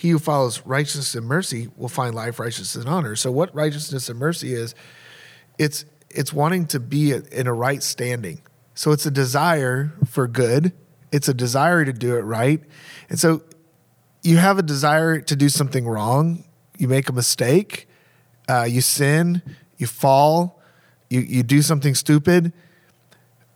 he 0.00 0.08
who 0.08 0.18
follows 0.18 0.62
righteousness 0.64 1.14
and 1.14 1.26
mercy 1.26 1.68
will 1.76 1.90
find 1.90 2.14
life, 2.14 2.38
righteousness, 2.38 2.74
and 2.74 2.88
honor. 2.88 3.14
So 3.16 3.30
what 3.30 3.54
righteousness 3.54 4.08
and 4.08 4.18
mercy 4.18 4.54
is, 4.54 4.74
it's 5.58 5.84
it's 6.08 6.32
wanting 6.32 6.68
to 6.68 6.80
be 6.80 7.12
in 7.12 7.46
a 7.46 7.52
right 7.52 7.82
standing. 7.82 8.40
So 8.74 8.92
it's 8.92 9.04
a 9.04 9.10
desire 9.10 9.92
for 10.06 10.26
good. 10.26 10.72
It's 11.12 11.28
a 11.28 11.34
desire 11.34 11.84
to 11.84 11.92
do 11.92 12.16
it 12.16 12.22
right. 12.22 12.62
And 13.10 13.20
so 13.20 13.42
you 14.22 14.38
have 14.38 14.58
a 14.58 14.62
desire 14.62 15.20
to 15.20 15.36
do 15.36 15.50
something 15.50 15.86
wrong. 15.86 16.44
You 16.78 16.88
make 16.88 17.10
a 17.10 17.12
mistake. 17.12 17.86
Uh, 18.48 18.62
you 18.62 18.80
sin. 18.80 19.42
You 19.76 19.86
fall. 19.86 20.62
You 21.10 21.20
you 21.20 21.42
do 21.42 21.60
something 21.60 21.94
stupid. 21.94 22.54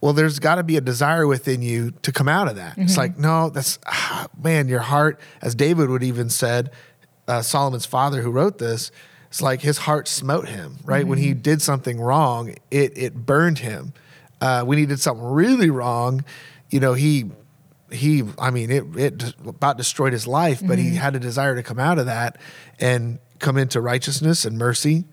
Well, 0.04 0.12
there's 0.12 0.38
got 0.38 0.56
to 0.56 0.62
be 0.62 0.76
a 0.76 0.82
desire 0.82 1.26
within 1.26 1.62
you 1.62 1.92
to 2.02 2.12
come 2.12 2.28
out 2.28 2.46
of 2.46 2.56
that. 2.56 2.76
It's 2.76 2.99
like, 2.99 3.16
no, 3.16 3.49
that's 3.49 3.78
ah, 3.87 4.26
man, 4.38 4.68
your 4.68 4.80
heart, 4.80 5.18
as 5.40 5.54
David 5.54 5.88
would 5.88 6.02
even 6.02 6.28
said, 6.28 6.70
uh, 7.26 7.40
Solomon's 7.40 7.87
father 7.87 8.20
who 8.20 8.30
wrote 8.30 8.58
this. 8.58 8.90
It's 9.28 9.40
like 9.40 9.62
his 9.62 9.78
heart 9.78 10.06
smote 10.06 10.46
him, 10.46 10.76
right? 10.84 11.06
When 11.06 11.16
he 11.16 11.32
did 11.32 11.62
something 11.62 11.99
wrong, 11.99 12.54
it 12.71 12.93
it 12.99 13.14
burned 13.14 13.60
him. 13.60 13.95
Uh, 14.43 14.62
when 14.64 14.76
he 14.76 14.84
did 14.84 15.00
something 15.00 15.25
really 15.25 15.71
wrong, 15.71 16.23
you 16.69 16.80
know, 16.80 16.93
he 16.93 17.30
he 17.90 18.25
i 18.38 18.50
mean 18.50 18.71
it 18.71 18.84
it 18.97 19.34
about 19.47 19.76
destroyed 19.76 20.12
his 20.12 20.26
life 20.26 20.60
but 20.67 20.78
he 20.78 20.97
had 20.97 21.14
a 21.14 21.21
desire 21.21 21.54
to 21.54 21.62
come 21.62 21.78
out 21.78 21.99
of 21.99 22.06
that 22.06 22.38
and 22.80 23.21
come 23.38 23.56
into 23.56 23.80
righteousness 23.80 24.45
and 24.45 24.58
mercy 24.58 25.04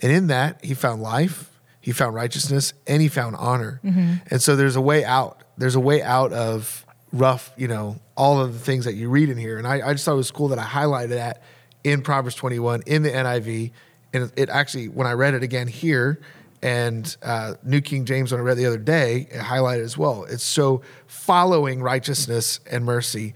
and 0.00 0.10
in 0.10 0.28
that 0.28 0.64
he 0.64 0.72
found 0.72 1.02
life 1.02 1.49
he 1.80 1.92
found 1.92 2.14
righteousness 2.14 2.72
and 2.86 3.00
he 3.02 3.08
found 3.08 3.36
honor 3.36 3.80
and 4.30 4.40
so 4.42 4.56
there's 4.56 4.76
a 4.76 4.80
way 4.80 5.04
out 5.04 5.42
there's 5.58 5.74
a 5.76 5.80
way 5.80 6.02
out 6.02 6.32
of 6.32 6.84
rough 7.12 7.52
you 7.56 7.66
know 7.68 7.98
all 8.16 8.40
of 8.40 8.52
the 8.52 8.58
things 8.58 8.84
that 8.84 8.94
you 8.94 9.08
read 9.08 9.28
in 9.30 9.36
here 9.38 9.58
and 9.58 9.66
i, 9.66 9.80
I 9.88 9.92
just 9.92 10.04
thought 10.04 10.12
it 10.12 10.16
was 10.16 10.30
cool 10.30 10.48
that 10.48 10.58
i 10.58 10.64
highlighted 10.64 11.08
that 11.10 11.42
in 11.84 12.02
proverbs 12.02 12.34
21 12.36 12.82
in 12.86 13.02
the 13.02 13.10
niv 13.10 13.72
and 14.12 14.24
it- 14.24 14.32
it 14.36 14.48
actually 14.48 14.88
when 14.88 15.06
i 15.06 15.12
read 15.12 15.34
it 15.34 15.42
again 15.42 15.66
here 15.68 16.20
and 16.62 17.16
uh, 17.22 17.54
New 17.64 17.80
King 17.80 18.04
James, 18.04 18.32
when 18.32 18.40
I 18.42 18.44
read 18.44 18.58
the 18.58 18.66
other 18.66 18.76
day, 18.76 19.26
it 19.30 19.40
highlighted 19.40 19.82
as 19.82 19.96
well. 19.96 20.24
It's 20.24 20.44
so 20.44 20.82
following 21.06 21.80
righteousness 21.80 22.60
and 22.70 22.84
mercy. 22.84 23.32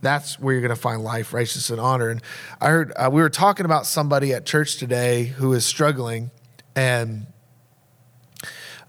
That's 0.00 0.40
where 0.40 0.54
you're 0.54 0.60
going 0.60 0.74
to 0.74 0.80
find 0.80 1.04
life, 1.04 1.32
righteousness, 1.32 1.70
and 1.70 1.78
honor. 1.78 2.08
And 2.08 2.20
I 2.60 2.70
heard 2.70 2.92
uh, 2.96 3.10
we 3.12 3.22
were 3.22 3.30
talking 3.30 3.64
about 3.64 3.86
somebody 3.86 4.32
at 4.32 4.44
church 4.44 4.76
today 4.78 5.26
who 5.26 5.52
is 5.52 5.64
struggling, 5.64 6.32
and 6.74 7.28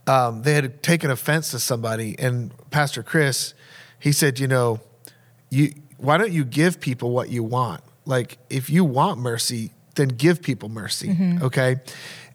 um, 0.07 0.43
they 0.43 0.53
had 0.53 0.83
taken 0.83 1.09
offense 1.09 1.51
to 1.51 1.59
somebody. 1.59 2.15
And 2.19 2.53
Pastor 2.69 3.03
Chris, 3.03 3.53
he 3.99 4.11
said, 4.11 4.39
you 4.39 4.47
know, 4.47 4.79
you 5.49 5.73
why 5.97 6.17
don't 6.17 6.31
you 6.31 6.45
give 6.45 6.79
people 6.79 7.11
what 7.11 7.29
you 7.29 7.43
want? 7.43 7.81
Like 8.05 8.37
if 8.49 8.69
you 8.69 8.83
want 8.83 9.19
mercy, 9.19 9.71
then 9.95 10.09
give 10.09 10.41
people 10.41 10.69
mercy. 10.69 11.09
Okay. 11.41 11.77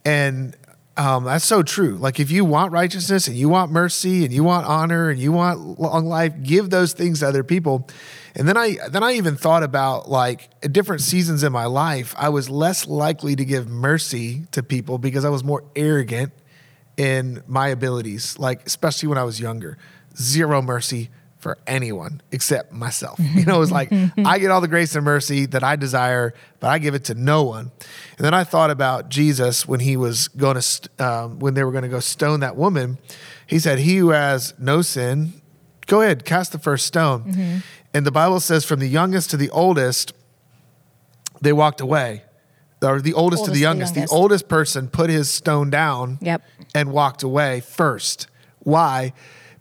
And 0.04 0.56
um, 0.96 1.24
that's 1.24 1.44
so 1.44 1.62
true. 1.62 1.96
Like 1.96 2.18
if 2.20 2.30
you 2.30 2.44
want 2.44 2.72
righteousness 2.72 3.28
and 3.28 3.36
you 3.36 3.48
want 3.48 3.70
mercy 3.70 4.24
and 4.24 4.32
you 4.32 4.42
want 4.44 4.66
honor 4.66 5.08
and 5.08 5.20
you 5.20 5.32
want 5.32 5.78
long 5.78 6.06
life, 6.06 6.34
give 6.42 6.70
those 6.70 6.92
things 6.92 7.20
to 7.20 7.28
other 7.28 7.44
people. 7.44 7.88
And 8.34 8.48
then 8.48 8.56
I 8.56 8.76
then 8.88 9.02
I 9.02 9.12
even 9.12 9.36
thought 9.36 9.62
about 9.62 10.08
like 10.08 10.50
at 10.62 10.72
different 10.72 11.02
seasons 11.02 11.42
in 11.42 11.52
my 11.52 11.66
life, 11.66 12.14
I 12.18 12.28
was 12.28 12.50
less 12.50 12.86
likely 12.86 13.36
to 13.36 13.44
give 13.44 13.68
mercy 13.68 14.46
to 14.52 14.62
people 14.62 14.98
because 14.98 15.24
I 15.24 15.30
was 15.30 15.42
more 15.44 15.64
arrogant 15.74 16.32
in 17.00 17.42
my 17.46 17.68
abilities, 17.68 18.38
like 18.38 18.66
especially 18.66 19.08
when 19.08 19.16
I 19.16 19.24
was 19.24 19.40
younger. 19.40 19.78
Zero 20.16 20.60
mercy 20.60 21.08
for 21.38 21.56
anyone 21.66 22.20
except 22.30 22.72
myself. 22.72 23.18
You 23.38 23.46
know, 23.46 23.56
it 23.56 23.60
was 23.60 23.72
like 23.72 23.90
I 24.18 24.38
get 24.38 24.50
all 24.50 24.60
the 24.60 24.68
grace 24.68 24.94
and 24.94 25.02
mercy 25.04 25.46
that 25.46 25.64
I 25.64 25.76
desire, 25.76 26.34
but 26.60 26.68
I 26.68 26.78
give 26.78 26.94
it 26.94 27.04
to 27.04 27.14
no 27.14 27.42
one. 27.42 27.70
And 28.18 28.24
then 28.26 28.34
I 28.34 28.44
thought 28.44 28.70
about 28.70 29.08
Jesus 29.08 29.66
when 29.66 29.80
he 29.80 29.96
was 29.96 30.28
going 30.28 30.56
to, 30.56 30.62
st- 30.62 31.00
um, 31.00 31.38
when 31.38 31.54
they 31.54 31.64
were 31.64 31.72
going 31.72 31.84
to 31.84 31.88
go 31.88 32.00
stone 32.00 32.40
that 32.40 32.56
woman. 32.56 32.98
He 33.46 33.58
said, 33.58 33.78
"He 33.78 33.96
who 33.96 34.10
has 34.10 34.52
no 34.58 34.82
sin, 34.82 35.32
go 35.86 36.02
ahead, 36.02 36.24
cast 36.26 36.52
the 36.52 36.58
first 36.58 36.84
stone." 36.86 37.62
And 37.94 38.04
the 38.06 38.12
Bible 38.12 38.38
says, 38.40 38.64
from 38.64 38.78
the 38.78 38.86
youngest 38.88 39.30
to 39.30 39.36
the 39.38 39.50
oldest, 39.50 40.12
they 41.40 41.52
walked 41.52 41.80
away. 41.80 42.22
Or 42.82 43.00
the 43.00 43.12
oldest, 43.14 43.44
to 43.44 43.50
the 43.50 43.58
youngest. 43.58 43.94
The 43.94 44.00
youngest. 44.00 44.14
oldest 44.14 44.48
person 44.48 44.88
put 44.88 45.10
his 45.10 45.28
stone 45.28 45.68
down 45.70 46.18
Yep. 46.22 46.42
and 46.74 46.92
walked 46.92 47.22
away 47.22 47.60
first. 47.60 48.26
Why? 48.60 49.12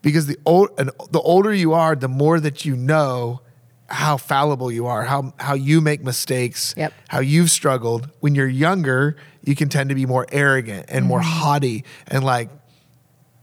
Because 0.01 0.25
the 0.27 0.37
old 0.45 0.69
and 0.77 0.89
the 1.11 1.19
older 1.21 1.53
you 1.53 1.73
are, 1.73 1.95
the 1.95 2.07
more 2.07 2.39
that 2.39 2.63
you 2.63 2.75
know 2.77 3.41
how 3.87 4.15
fallible 4.17 4.71
you 4.71 4.85
are, 4.87 5.03
how 5.03 5.33
how 5.39 5.53
you 5.55 5.81
make 5.81 6.01
mistakes, 6.03 6.73
Yep. 6.77 6.93
how 7.09 7.19
you've 7.19 7.49
struggled. 7.51 8.09
When 8.21 8.35
you're 8.35 8.47
younger, 8.47 9.17
you 9.43 9.55
can 9.55 9.67
tend 9.67 9.89
to 9.89 9.95
be 9.95 10.05
more 10.05 10.25
arrogant 10.31 10.85
and 10.89 11.05
more 11.05 11.19
Mm-hmm. 11.19 11.39
haughty 11.39 11.83
and 12.07 12.23
like 12.23 12.49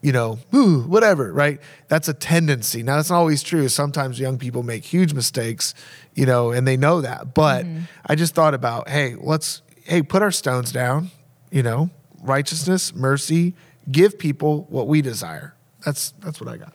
you 0.02 0.12
know, 0.12 0.38
ooh, 0.54 0.82
whatever, 0.82 1.32
right? 1.32 1.58
That's 1.88 2.06
a 2.06 2.14
tendency. 2.14 2.82
Now, 2.84 2.96
that's 2.96 3.10
not 3.10 3.16
always 3.16 3.42
true. 3.42 3.68
Sometimes 3.68 4.20
young 4.20 4.38
people 4.38 4.62
make 4.62 4.84
huge 4.84 5.14
mistakes, 5.14 5.74
you 6.14 6.26
know, 6.26 6.52
and 6.52 6.64
they 6.68 6.76
know 6.76 7.00
that. 7.00 7.34
But 7.34 7.64
Mm-hmm. 7.64 7.80
I 8.06 8.14
just 8.14 8.32
thought 8.34 8.54
about, 8.54 8.88
hey, 8.88 9.16
let's, 9.18 9.62
hey, 9.86 10.02
put 10.02 10.22
our 10.22 10.30
stones 10.30 10.72
down, 10.72 11.10
you 11.50 11.62
know, 11.62 11.90
righteousness, 12.22 12.94
mercy, 12.94 13.54
give 13.90 14.18
people 14.18 14.66
what 14.68 14.88
we 14.88 15.00
desire. 15.02 15.54
That's 15.84 16.12
that's 16.20 16.40
what 16.40 16.50
I 16.50 16.56
got. 16.56 16.72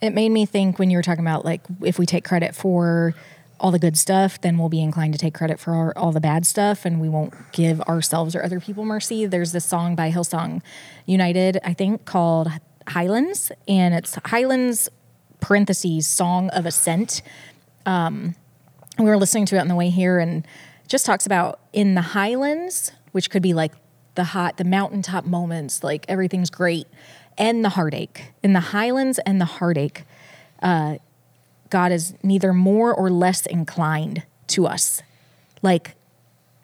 It 0.00 0.10
made 0.10 0.30
me 0.30 0.46
think 0.46 0.78
when 0.78 0.90
you 0.90 0.98
were 0.98 1.02
talking 1.02 1.24
about 1.24 1.44
like 1.44 1.62
if 1.82 1.98
we 1.98 2.06
take 2.06 2.24
credit 2.24 2.54
for 2.54 3.14
all 3.60 3.70
the 3.70 3.78
good 3.78 3.96
stuff, 3.96 4.40
then 4.40 4.58
we'll 4.58 4.68
be 4.68 4.82
inclined 4.82 5.12
to 5.14 5.18
take 5.18 5.34
credit 5.34 5.60
for 5.60 5.72
our, 5.72 5.92
all 5.96 6.12
the 6.12 6.20
bad 6.20 6.44
stuff 6.44 6.84
and 6.84 7.00
we 7.00 7.08
won't 7.08 7.32
give 7.52 7.80
ourselves 7.82 8.34
or 8.34 8.42
other 8.42 8.60
people 8.60 8.84
mercy. 8.84 9.26
There's 9.26 9.52
this 9.52 9.64
song 9.64 9.94
by 9.94 10.10
Hillsong 10.10 10.60
United, 11.06 11.60
I 11.64 11.72
think, 11.72 12.04
called 12.04 12.50
Highlands, 12.88 13.52
and 13.68 13.94
it's 13.94 14.18
Highlands 14.26 14.88
parentheses 15.40 16.06
song 16.06 16.50
of 16.50 16.66
ascent. 16.66 17.22
Um, 17.86 18.34
we 18.98 19.04
were 19.04 19.16
listening 19.16 19.46
to 19.46 19.56
it 19.56 19.60
on 19.60 19.68
the 19.68 19.74
way 19.74 19.90
here 19.90 20.18
and 20.18 20.46
just 20.88 21.06
talks 21.06 21.26
about 21.26 21.60
in 21.72 21.94
the 21.94 22.02
highlands 22.02 22.92
which 23.12 23.30
could 23.30 23.42
be 23.42 23.54
like 23.54 23.72
the 24.14 24.24
hot 24.24 24.56
the 24.56 24.64
mountaintop 24.64 25.24
moments 25.24 25.82
like 25.82 26.04
everything's 26.08 26.50
great 26.50 26.86
and 27.38 27.64
the 27.64 27.70
heartache. 27.70 28.32
In 28.42 28.52
the 28.52 28.60
highlands 28.60 29.18
and 29.20 29.40
the 29.40 29.46
heartache, 29.46 30.04
uh, 30.62 30.96
God 31.70 31.92
is 31.92 32.14
neither 32.22 32.52
more 32.52 32.94
or 32.94 33.10
less 33.10 33.46
inclined 33.46 34.22
to 34.48 34.66
us. 34.66 35.02
Like 35.62 35.96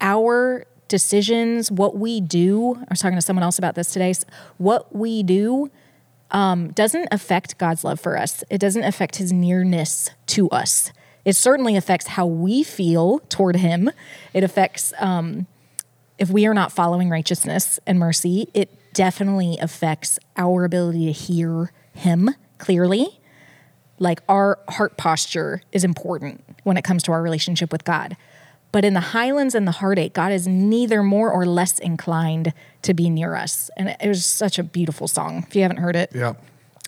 our 0.00 0.66
decisions, 0.88 1.70
what 1.70 1.96
we 1.96 2.20
do, 2.20 2.76
I 2.76 2.86
was 2.90 3.00
talking 3.00 3.16
to 3.16 3.22
someone 3.22 3.42
else 3.42 3.58
about 3.58 3.74
this 3.74 3.92
today, 3.92 4.14
what 4.58 4.94
we 4.94 5.22
do 5.22 5.70
um, 6.30 6.70
doesn't 6.72 7.08
affect 7.10 7.58
God's 7.58 7.82
love 7.82 7.98
for 7.98 8.16
us. 8.16 8.44
It 8.50 8.58
doesn't 8.58 8.84
affect 8.84 9.16
his 9.16 9.32
nearness 9.32 10.10
to 10.26 10.48
us. 10.50 10.92
It 11.30 11.36
certainly 11.36 11.76
affects 11.76 12.08
how 12.08 12.26
we 12.26 12.64
feel 12.64 13.20
toward 13.28 13.54
him. 13.54 13.88
It 14.34 14.42
affects 14.42 14.92
um, 14.98 15.46
if 16.18 16.28
we 16.28 16.44
are 16.44 16.54
not 16.54 16.72
following 16.72 17.08
righteousness 17.08 17.78
and 17.86 18.00
mercy, 18.00 18.48
it 18.52 18.68
definitely 18.94 19.56
affects 19.60 20.18
our 20.36 20.64
ability 20.64 21.06
to 21.06 21.12
hear 21.12 21.70
him 21.94 22.30
clearly. 22.58 23.20
Like 24.00 24.22
our 24.28 24.58
heart 24.70 24.96
posture 24.96 25.62
is 25.70 25.84
important 25.84 26.42
when 26.64 26.76
it 26.76 26.82
comes 26.82 27.04
to 27.04 27.12
our 27.12 27.22
relationship 27.22 27.70
with 27.70 27.84
God. 27.84 28.16
But 28.72 28.84
in 28.84 28.94
the 28.94 28.98
highlands 28.98 29.54
and 29.54 29.68
the 29.68 29.78
heartache, 29.78 30.12
God 30.12 30.32
is 30.32 30.48
neither 30.48 31.00
more 31.00 31.30
or 31.30 31.46
less 31.46 31.78
inclined 31.78 32.52
to 32.82 32.92
be 32.92 33.08
near 33.08 33.36
us. 33.36 33.70
And 33.76 33.96
it 34.00 34.08
was 34.08 34.26
such 34.26 34.58
a 34.58 34.64
beautiful 34.64 35.06
song. 35.06 35.44
If 35.46 35.54
you 35.54 35.62
haven't 35.62 35.76
heard 35.76 35.94
it, 35.94 36.10
Yeah. 36.12 36.32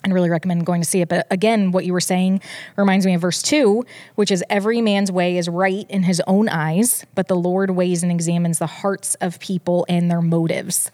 I'd 0.05 0.13
really 0.13 0.31
recommend 0.31 0.67
going 0.67 0.81
to 0.81 0.89
see 0.89 1.01
it. 1.01 1.09
But 1.09 1.27
again, 1.31 1.71
what 1.73 1.85
you 1.85 1.93
were 1.93 2.01
saying 2.01 2.41
reminds 2.77 3.07
me 3.07 3.15
of 3.15 3.21
verse 3.21 3.43
two, 3.43 3.85
which 4.17 4.31
is 4.31 4.45
every 4.51 4.81
man's 4.81 5.13
way 5.13 5.37
is 5.37 5.49
right 5.49 5.87
in 5.89 6.03
his 6.03 6.21
own 6.27 6.49
eyes, 6.49 7.07
but 7.15 7.29
the 7.29 7.37
Lord 7.37 7.71
weighs 7.71 8.03
and 8.03 8.11
examines 8.11 8.59
the 8.59 8.67
hearts 8.67 9.15
of 9.17 9.39
people 9.39 9.87
and 9.89 10.11
their 10.11 10.23
motives. 10.23 10.91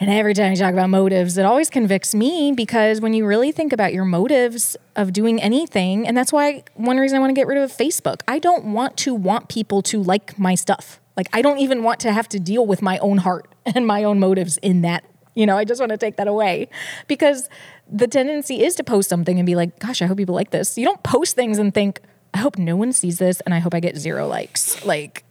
And 0.00 0.10
every 0.10 0.34
time 0.34 0.50
you 0.50 0.56
talk 0.56 0.72
about 0.72 0.90
motives, 0.90 1.38
it 1.38 1.44
always 1.44 1.70
convicts 1.70 2.14
me 2.14 2.52
because 2.52 3.00
when 3.00 3.14
you 3.14 3.24
really 3.24 3.52
think 3.52 3.72
about 3.72 3.92
your 3.92 4.04
motives 4.04 4.76
of 4.96 5.12
doing 5.12 5.40
anything, 5.40 6.08
and 6.08 6.16
that's 6.16 6.32
why 6.32 6.64
one 6.74 6.96
reason 6.96 7.16
I 7.16 7.20
want 7.20 7.30
to 7.30 7.34
get 7.34 7.46
rid 7.46 7.58
of 7.58 7.70
Facebook, 7.70 8.22
I 8.26 8.40
don't 8.40 8.72
want 8.72 8.96
to 8.98 9.14
want 9.14 9.48
people 9.48 9.80
to 9.82 10.02
like 10.02 10.36
my 10.38 10.56
stuff. 10.56 10.98
Like, 11.16 11.28
I 11.32 11.40
don't 11.40 11.58
even 11.58 11.84
want 11.84 12.00
to 12.00 12.12
have 12.12 12.28
to 12.30 12.40
deal 12.40 12.66
with 12.66 12.82
my 12.82 12.98
own 12.98 13.18
heart 13.18 13.54
and 13.66 13.86
my 13.86 14.02
own 14.02 14.18
motives 14.18 14.58
in 14.58 14.82
that. 14.82 15.04
You 15.34 15.46
know, 15.46 15.56
I 15.56 15.64
just 15.64 15.80
want 15.80 15.90
to 15.90 15.98
take 15.98 16.16
that 16.16 16.28
away 16.28 16.68
because 17.08 17.48
the 17.90 18.06
tendency 18.06 18.62
is 18.62 18.74
to 18.76 18.84
post 18.84 19.08
something 19.08 19.38
and 19.38 19.46
be 19.46 19.54
like, 19.54 19.78
gosh, 19.78 20.02
I 20.02 20.06
hope 20.06 20.18
people 20.18 20.34
like 20.34 20.50
this. 20.50 20.76
You 20.76 20.84
don't 20.84 21.02
post 21.02 21.36
things 21.36 21.58
and 21.58 21.72
think, 21.72 22.00
I 22.34 22.38
hope 22.38 22.58
no 22.58 22.76
one 22.76 22.92
sees 22.92 23.18
this 23.18 23.40
and 23.40 23.54
I 23.54 23.58
hope 23.58 23.74
I 23.74 23.80
get 23.80 23.96
zero 23.96 24.26
likes. 24.26 24.84
Like, 24.84 25.24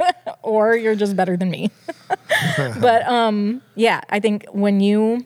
or 0.42 0.76
you're 0.76 0.94
just 0.94 1.16
better 1.16 1.36
than 1.36 1.50
me. 1.50 1.70
but 2.80 3.06
um, 3.06 3.62
yeah, 3.74 4.00
I 4.10 4.20
think 4.20 4.46
when 4.52 4.80
you 4.80 5.24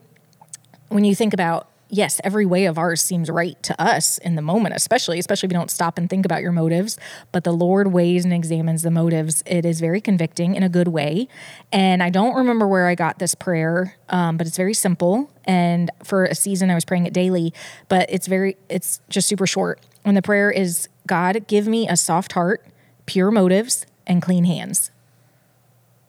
when 0.88 1.04
you 1.04 1.14
think 1.14 1.34
about 1.34 1.68
yes, 1.88 2.20
every 2.22 2.46
way 2.46 2.66
of 2.66 2.78
ours 2.78 3.00
seems 3.00 3.30
right 3.30 3.60
to 3.62 3.80
us 3.80 4.18
in 4.18 4.34
the 4.34 4.42
moment, 4.42 4.74
especially 4.74 5.18
especially 5.18 5.46
if 5.46 5.52
you 5.52 5.58
don't 5.58 5.70
stop 5.70 5.98
and 5.98 6.08
think 6.08 6.24
about 6.24 6.42
your 6.42 6.52
motives. 6.52 6.98
But 7.32 7.44
the 7.44 7.52
Lord 7.52 7.92
weighs 7.92 8.24
and 8.24 8.32
examines 8.32 8.82
the 8.82 8.90
motives. 8.90 9.42
It 9.46 9.64
is 9.64 9.80
very 9.80 10.00
convicting 10.00 10.54
in 10.54 10.62
a 10.62 10.68
good 10.68 10.88
way. 10.88 11.28
And 11.72 12.02
I 12.02 12.10
don't 12.10 12.34
remember 12.34 12.66
where 12.66 12.86
I 12.86 12.94
got 12.94 13.18
this 13.18 13.34
prayer, 13.34 13.96
um, 14.08 14.36
but 14.36 14.46
it's 14.46 14.56
very 14.56 14.74
simple. 14.74 15.30
And 15.44 15.90
for 16.04 16.24
a 16.24 16.34
season, 16.34 16.70
I 16.70 16.74
was 16.74 16.84
praying 16.84 17.06
it 17.06 17.12
daily. 17.12 17.52
But 17.88 18.06
it's 18.10 18.26
very 18.26 18.56
it's 18.68 19.00
just 19.08 19.28
super 19.28 19.46
short. 19.46 19.80
And 20.04 20.16
the 20.16 20.22
prayer 20.22 20.50
is, 20.50 20.88
God, 21.06 21.46
give 21.46 21.66
me 21.66 21.88
a 21.88 21.96
soft 21.96 22.32
heart, 22.32 22.64
pure 23.06 23.30
motives, 23.30 23.86
and 24.06 24.22
clean 24.22 24.44
hands. 24.44 24.90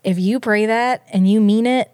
If 0.03 0.17
you 0.17 0.39
pray 0.39 0.65
that 0.65 1.05
and 1.11 1.29
you 1.29 1.41
mean 1.41 1.65
it, 1.65 1.91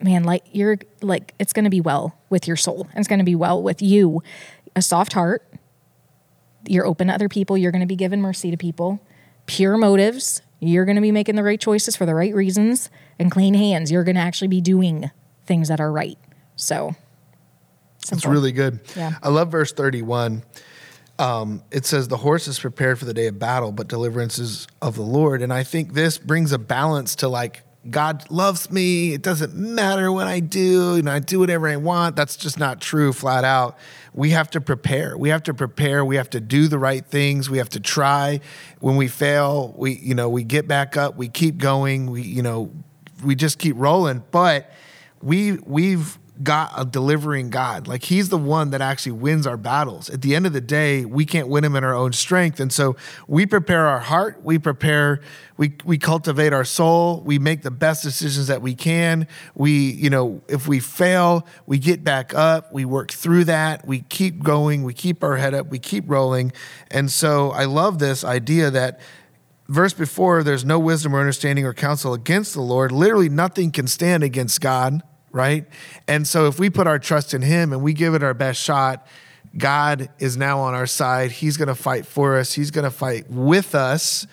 man, 0.00 0.24
like 0.24 0.44
you're 0.52 0.78
like 1.00 1.34
it's 1.38 1.52
going 1.52 1.64
to 1.64 1.70
be 1.70 1.80
well 1.80 2.18
with 2.30 2.46
your 2.46 2.56
soul. 2.56 2.88
And 2.90 2.98
it's 2.98 3.08
going 3.08 3.18
to 3.18 3.24
be 3.24 3.34
well 3.34 3.62
with 3.62 3.82
you. 3.82 4.22
A 4.74 4.82
soft 4.82 5.14
heart. 5.14 5.46
You're 6.68 6.86
open 6.86 7.08
to 7.08 7.14
other 7.14 7.28
people. 7.28 7.56
You're 7.56 7.72
going 7.72 7.80
to 7.80 7.86
be 7.86 7.96
giving 7.96 8.20
mercy 8.20 8.50
to 8.50 8.56
people. 8.56 9.00
Pure 9.46 9.78
motives. 9.78 10.42
You're 10.60 10.84
going 10.84 10.96
to 10.96 11.02
be 11.02 11.12
making 11.12 11.36
the 11.36 11.42
right 11.42 11.60
choices 11.60 11.96
for 11.96 12.06
the 12.06 12.14
right 12.14 12.34
reasons. 12.34 12.90
And 13.18 13.30
clean 13.30 13.54
hands. 13.54 13.90
You're 13.90 14.04
going 14.04 14.16
to 14.16 14.20
actually 14.20 14.48
be 14.48 14.60
doing 14.60 15.10
things 15.46 15.68
that 15.68 15.80
are 15.80 15.90
right. 15.90 16.18
So, 16.56 16.94
It's 18.12 18.26
really 18.26 18.52
good. 18.52 18.80
Yeah. 18.96 19.12
I 19.22 19.28
love 19.28 19.50
verse 19.50 19.72
31. 19.72 20.42
Um, 21.18 21.62
it 21.70 21.86
says, 21.86 22.08
The 22.08 22.18
horse 22.18 22.48
is 22.48 22.58
prepared 22.58 22.98
for 22.98 23.04
the 23.04 23.14
day 23.14 23.26
of 23.26 23.38
battle, 23.38 23.72
but 23.72 23.88
deliverance 23.88 24.38
is 24.38 24.66
of 24.82 24.96
the 24.96 25.02
Lord. 25.02 25.42
And 25.42 25.52
I 25.52 25.62
think 25.62 25.94
this 25.94 26.18
brings 26.18 26.52
a 26.52 26.58
balance 26.58 27.16
to 27.16 27.28
like, 27.28 27.62
God 27.90 28.30
loves 28.30 28.70
me. 28.70 29.12
It 29.12 29.22
doesn't 29.22 29.54
matter 29.54 30.10
what 30.12 30.26
I 30.26 30.40
do. 30.40 30.96
You 30.96 31.02
know, 31.02 31.12
I 31.12 31.18
do 31.18 31.38
whatever 31.38 31.68
I 31.68 31.76
want. 31.76 32.16
That's 32.16 32.36
just 32.36 32.58
not 32.58 32.80
true, 32.80 33.12
flat 33.12 33.44
out. 33.44 33.78
We 34.12 34.30
have 34.30 34.50
to 34.50 34.60
prepare. 34.60 35.16
We 35.16 35.28
have 35.28 35.42
to 35.44 35.54
prepare. 35.54 36.04
We 36.04 36.16
have 36.16 36.30
to 36.30 36.40
do 36.40 36.68
the 36.68 36.78
right 36.78 37.04
things. 37.04 37.50
We 37.50 37.58
have 37.58 37.68
to 37.70 37.80
try. 37.80 38.40
When 38.80 38.96
we 38.96 39.08
fail, 39.08 39.74
we, 39.76 39.92
you 39.92 40.14
know, 40.14 40.28
we 40.28 40.44
get 40.44 40.66
back 40.66 40.96
up. 40.96 41.16
We 41.16 41.28
keep 41.28 41.58
going. 41.58 42.10
We, 42.10 42.22
you 42.22 42.42
know, 42.42 42.72
we 43.24 43.34
just 43.34 43.58
keep 43.58 43.76
rolling. 43.78 44.22
But 44.30 44.70
we 45.22 45.52
we've 45.52 46.18
got 46.42 46.72
a 46.72 46.78
uh, 46.78 46.84
delivering 46.84 47.50
God. 47.50 47.86
Like 47.88 48.04
he's 48.04 48.28
the 48.28 48.38
one 48.38 48.70
that 48.70 48.80
actually 48.80 49.12
wins 49.12 49.46
our 49.46 49.56
battles. 49.56 50.10
At 50.10 50.22
the 50.22 50.34
end 50.34 50.46
of 50.46 50.52
the 50.52 50.60
day, 50.60 51.04
we 51.04 51.24
can't 51.24 51.48
win 51.48 51.64
him 51.64 51.76
in 51.76 51.84
our 51.84 51.94
own 51.94 52.12
strength. 52.12 52.60
And 52.60 52.72
so 52.72 52.96
we 53.26 53.46
prepare 53.46 53.86
our 53.86 54.00
heart, 54.00 54.42
we 54.42 54.58
prepare, 54.58 55.20
we 55.56 55.74
we 55.84 55.98
cultivate 55.98 56.52
our 56.52 56.64
soul, 56.64 57.22
we 57.24 57.38
make 57.38 57.62
the 57.62 57.70
best 57.70 58.02
decisions 58.02 58.48
that 58.48 58.62
we 58.62 58.74
can. 58.74 59.26
We, 59.54 59.92
you 59.92 60.10
know, 60.10 60.42
if 60.48 60.68
we 60.68 60.80
fail, 60.80 61.46
we 61.66 61.78
get 61.78 62.04
back 62.04 62.34
up, 62.34 62.72
we 62.72 62.84
work 62.84 63.10
through 63.10 63.44
that, 63.44 63.86
we 63.86 64.00
keep 64.00 64.42
going, 64.42 64.82
we 64.82 64.94
keep 64.94 65.24
our 65.24 65.36
head 65.36 65.54
up, 65.54 65.68
we 65.68 65.78
keep 65.78 66.04
rolling. 66.06 66.52
And 66.90 67.10
so 67.10 67.50
I 67.52 67.64
love 67.64 67.98
this 67.98 68.24
idea 68.24 68.70
that 68.70 69.00
verse 69.68 69.92
before 69.92 70.42
there's 70.42 70.64
no 70.64 70.78
wisdom 70.78 71.14
or 71.14 71.20
understanding 71.20 71.64
or 71.64 71.74
counsel 71.74 72.14
against 72.14 72.54
the 72.54 72.60
Lord. 72.60 72.92
Literally 72.92 73.28
nothing 73.28 73.70
can 73.70 73.86
stand 73.86 74.22
against 74.22 74.60
God, 74.60 75.02
right? 75.36 75.66
And 76.08 76.26
so 76.26 76.46
if 76.46 76.58
we 76.58 76.70
put 76.70 76.86
our 76.86 76.98
trust 76.98 77.34
in 77.34 77.42
him 77.42 77.72
and 77.74 77.82
we 77.82 77.92
give 77.92 78.14
it 78.14 78.22
our 78.22 78.34
best 78.34 78.60
shot, 78.60 79.06
God 79.56 80.08
is 80.18 80.36
now 80.36 80.60
on 80.60 80.74
our 80.74 80.86
side. 80.86 81.30
He's 81.30 81.58
going 81.58 81.68
to 81.68 81.74
fight 81.74 82.06
for 82.06 82.38
us. 82.38 82.54
He's 82.54 82.70
going 82.70 82.84
to 82.84 82.90
fight 82.90 83.30
with 83.30 83.74
us 83.74 84.26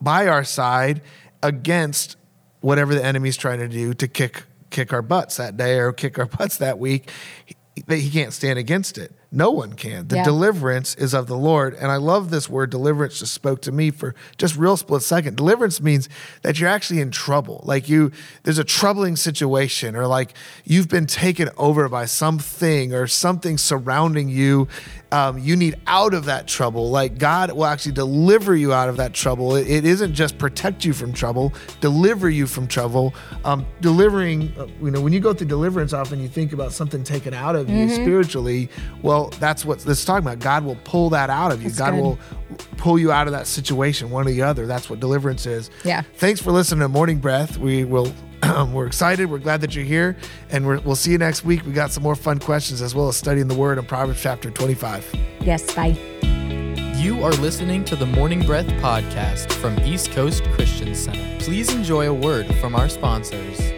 by 0.00 0.26
our 0.26 0.42
side 0.42 1.00
against 1.42 2.16
whatever 2.60 2.92
the 2.94 3.04
enemy's 3.04 3.36
trying 3.36 3.60
to 3.60 3.68
do 3.68 3.94
to 3.94 4.08
kick 4.08 4.42
kick 4.70 4.92
our 4.92 5.00
butts 5.00 5.36
that 5.36 5.56
day 5.56 5.78
or 5.78 5.92
kick 5.92 6.18
our 6.18 6.26
butts 6.38 6.58
that 6.58 6.78
week. 6.78 7.10
He, 7.46 7.54
he 7.88 8.10
can't 8.10 8.32
stand 8.32 8.58
against 8.58 8.98
it. 8.98 9.12
No 9.30 9.50
one 9.50 9.74
can. 9.74 10.08
The 10.08 10.16
Yeah. 10.16 10.24
deliverance 10.24 10.94
is 10.94 11.12
of 11.12 11.26
the 11.26 11.36
Lord. 11.36 11.74
And 11.78 11.90
I 11.92 11.96
love 11.96 12.30
this 12.30 12.48
word 12.48 12.70
deliverance 12.70 13.18
just 13.18 13.34
spoke 13.34 13.60
to 13.62 13.72
me 13.72 13.90
for 13.90 14.14
just 14.38 14.56
real 14.56 14.76
split 14.78 15.02
second. 15.02 15.36
Deliverance 15.36 15.82
means 15.82 16.08
that 16.42 16.58
you're 16.58 16.70
actually 16.70 17.00
in 17.00 17.10
trouble. 17.10 17.60
Like 17.66 17.90
you 17.90 18.10
there's 18.44 18.58
a 18.58 18.64
troubling 18.64 19.16
situation 19.16 19.94
or 19.94 20.06
like 20.06 20.32
you've 20.64 20.88
been 20.88 21.04
taken 21.06 21.50
over 21.58 21.90
by 21.90 22.06
something 22.06 22.94
or 22.94 23.06
something 23.06 23.58
surrounding 23.58 24.30
you. 24.30 24.66
Um, 25.10 25.38
you 25.38 25.56
need 25.56 25.76
out 25.86 26.12
of 26.14 26.26
that 26.26 26.46
trouble. 26.46 26.90
Like 26.90 27.18
God 27.18 27.52
will 27.52 27.64
actually 27.66 27.92
deliver 27.92 28.54
you 28.56 28.72
out 28.72 28.88
of 28.88 28.96
that 28.98 29.12
trouble. 29.14 29.56
It, 29.56 29.68
it 29.68 29.84
isn't 29.84 30.14
just 30.14 30.38
protect 30.38 30.84
you 30.86 30.92
from 30.94 31.12
trouble, 31.12 31.52
deliver 31.80 32.28
you 32.30 32.46
from 32.46 32.66
trouble. 32.66 33.14
Um, 33.44 33.66
delivering, 33.80 34.52
uh, 34.58 34.66
you 34.82 34.90
know, 34.90 35.00
when 35.00 35.12
you 35.12 35.20
go 35.20 35.32
through 35.34 35.48
deliverance, 35.48 35.92
often 35.92 36.20
you 36.20 36.28
think 36.28 36.52
about 36.52 36.72
something 36.72 37.04
taken 37.04 37.32
out 37.34 37.56
of 37.56 37.68
you 37.70 37.88
spiritually. 37.90 38.68
Well, 39.02 39.17
that's 39.26 39.64
what 39.64 39.80
this 39.80 40.00
is 40.00 40.04
talking 40.04 40.26
about. 40.26 40.38
God 40.38 40.64
will 40.64 40.78
pull 40.84 41.10
that 41.10 41.30
out 41.30 41.52
of 41.52 41.62
you. 41.62 41.68
That's 41.68 41.78
God 41.78 41.92
good. 41.92 42.02
will 42.02 42.18
pull 42.76 42.98
you 42.98 43.12
out 43.12 43.26
of 43.26 43.32
that 43.32 43.46
situation, 43.46 44.10
one 44.10 44.26
or 44.26 44.30
the 44.30 44.42
other. 44.42 44.66
That's 44.66 44.88
what 44.88 45.00
deliverance 45.00 45.46
is. 45.46 45.70
Yeah. 45.84 46.02
Thanks 46.14 46.40
for 46.40 46.52
listening 46.52 46.80
to 46.80 46.88
Morning 46.88 47.18
Breath. 47.18 47.58
We 47.58 47.84
will. 47.84 48.12
we're 48.72 48.86
excited. 48.86 49.28
We're 49.28 49.38
glad 49.38 49.60
that 49.62 49.74
you're 49.74 49.84
here, 49.84 50.16
and 50.50 50.64
we're, 50.64 50.78
we'll 50.80 50.94
see 50.94 51.10
you 51.10 51.18
next 51.18 51.44
week. 51.44 51.66
We 51.66 51.72
got 51.72 51.90
some 51.90 52.04
more 52.04 52.14
fun 52.14 52.38
questions 52.38 52.80
as 52.80 52.94
well 52.94 53.08
as 53.08 53.16
studying 53.16 53.48
the 53.48 53.54
Word 53.56 53.78
in 53.78 53.84
Proverbs 53.84 54.22
chapter 54.22 54.48
25. 54.48 55.12
Yes, 55.40 55.74
bye. 55.74 55.98
You 56.94 57.24
are 57.24 57.32
listening 57.32 57.84
to 57.86 57.96
the 57.96 58.06
Morning 58.06 58.44
Breath 58.46 58.66
podcast 58.80 59.52
from 59.52 59.78
East 59.80 60.12
Coast 60.12 60.44
Christian 60.52 60.94
Center. 60.94 61.38
Please 61.44 61.72
enjoy 61.74 62.08
a 62.08 62.14
word 62.14 62.46
from 62.56 62.76
our 62.76 62.88
sponsors. 62.88 63.77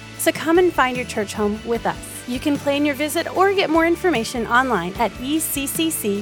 So 0.21 0.31
come 0.31 0.59
and 0.59 0.71
find 0.71 0.95
your 0.95 1.07
church 1.07 1.33
home 1.33 1.59
with 1.65 1.87
us. 1.87 1.97
You 2.27 2.39
can 2.39 2.55
plan 2.55 2.85
your 2.85 2.93
visit 2.93 3.35
or 3.35 3.51
get 3.55 3.71
more 3.71 3.87
information 3.87 4.45
online 4.45 4.93
at 4.99 5.11
eccc.us. 5.13 6.21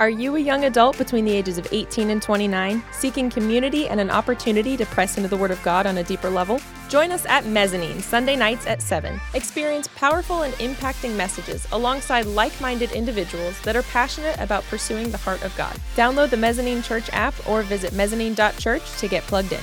Are 0.00 0.10
you 0.10 0.34
a 0.34 0.40
young 0.40 0.64
adult 0.64 0.98
between 0.98 1.24
the 1.24 1.32
ages 1.32 1.56
of 1.56 1.68
18 1.70 2.10
and 2.10 2.20
29, 2.20 2.82
seeking 2.90 3.30
community 3.30 3.86
and 3.86 4.00
an 4.00 4.10
opportunity 4.10 4.76
to 4.76 4.84
press 4.86 5.16
into 5.16 5.28
the 5.28 5.36
Word 5.36 5.52
of 5.52 5.62
God 5.62 5.86
on 5.86 5.98
a 5.98 6.02
deeper 6.02 6.28
level? 6.28 6.60
Join 6.88 7.12
us 7.12 7.24
at 7.26 7.46
Mezzanine 7.46 8.00
Sunday 8.00 8.34
nights 8.34 8.66
at 8.66 8.82
7. 8.82 9.20
Experience 9.34 9.88
powerful 9.94 10.42
and 10.42 10.52
impacting 10.54 11.14
messages 11.14 11.68
alongside 11.70 12.26
like 12.26 12.60
minded 12.60 12.90
individuals 12.90 13.60
that 13.60 13.76
are 13.76 13.84
passionate 13.84 14.36
about 14.40 14.64
pursuing 14.64 15.12
the 15.12 15.18
heart 15.18 15.44
of 15.44 15.56
God. 15.56 15.76
Download 15.94 16.28
the 16.28 16.36
Mezzanine 16.36 16.82
Church 16.82 17.08
app 17.12 17.34
or 17.48 17.62
visit 17.62 17.92
mezzanine.church 17.92 18.98
to 18.98 19.06
get 19.06 19.22
plugged 19.22 19.52
in. 19.52 19.62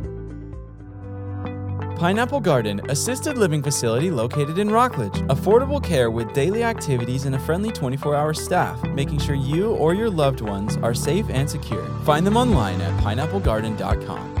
Pineapple 2.01 2.39
Garden, 2.39 2.81
assisted 2.89 3.37
living 3.37 3.61
facility 3.61 4.09
located 4.09 4.57
in 4.57 4.71
Rockledge. 4.71 5.21
Affordable 5.29 5.83
care 5.83 6.09
with 6.09 6.33
daily 6.33 6.63
activities 6.63 7.25
and 7.25 7.35
a 7.35 7.39
friendly 7.39 7.71
24 7.71 8.15
hour 8.15 8.33
staff, 8.33 8.83
making 8.85 9.19
sure 9.19 9.35
you 9.35 9.73
or 9.73 9.93
your 9.93 10.09
loved 10.09 10.41
ones 10.41 10.77
are 10.77 10.95
safe 10.95 11.29
and 11.29 11.47
secure. 11.47 11.87
Find 11.99 12.25
them 12.25 12.37
online 12.37 12.81
at 12.81 12.99
pineapplegarden.com. 13.01 14.40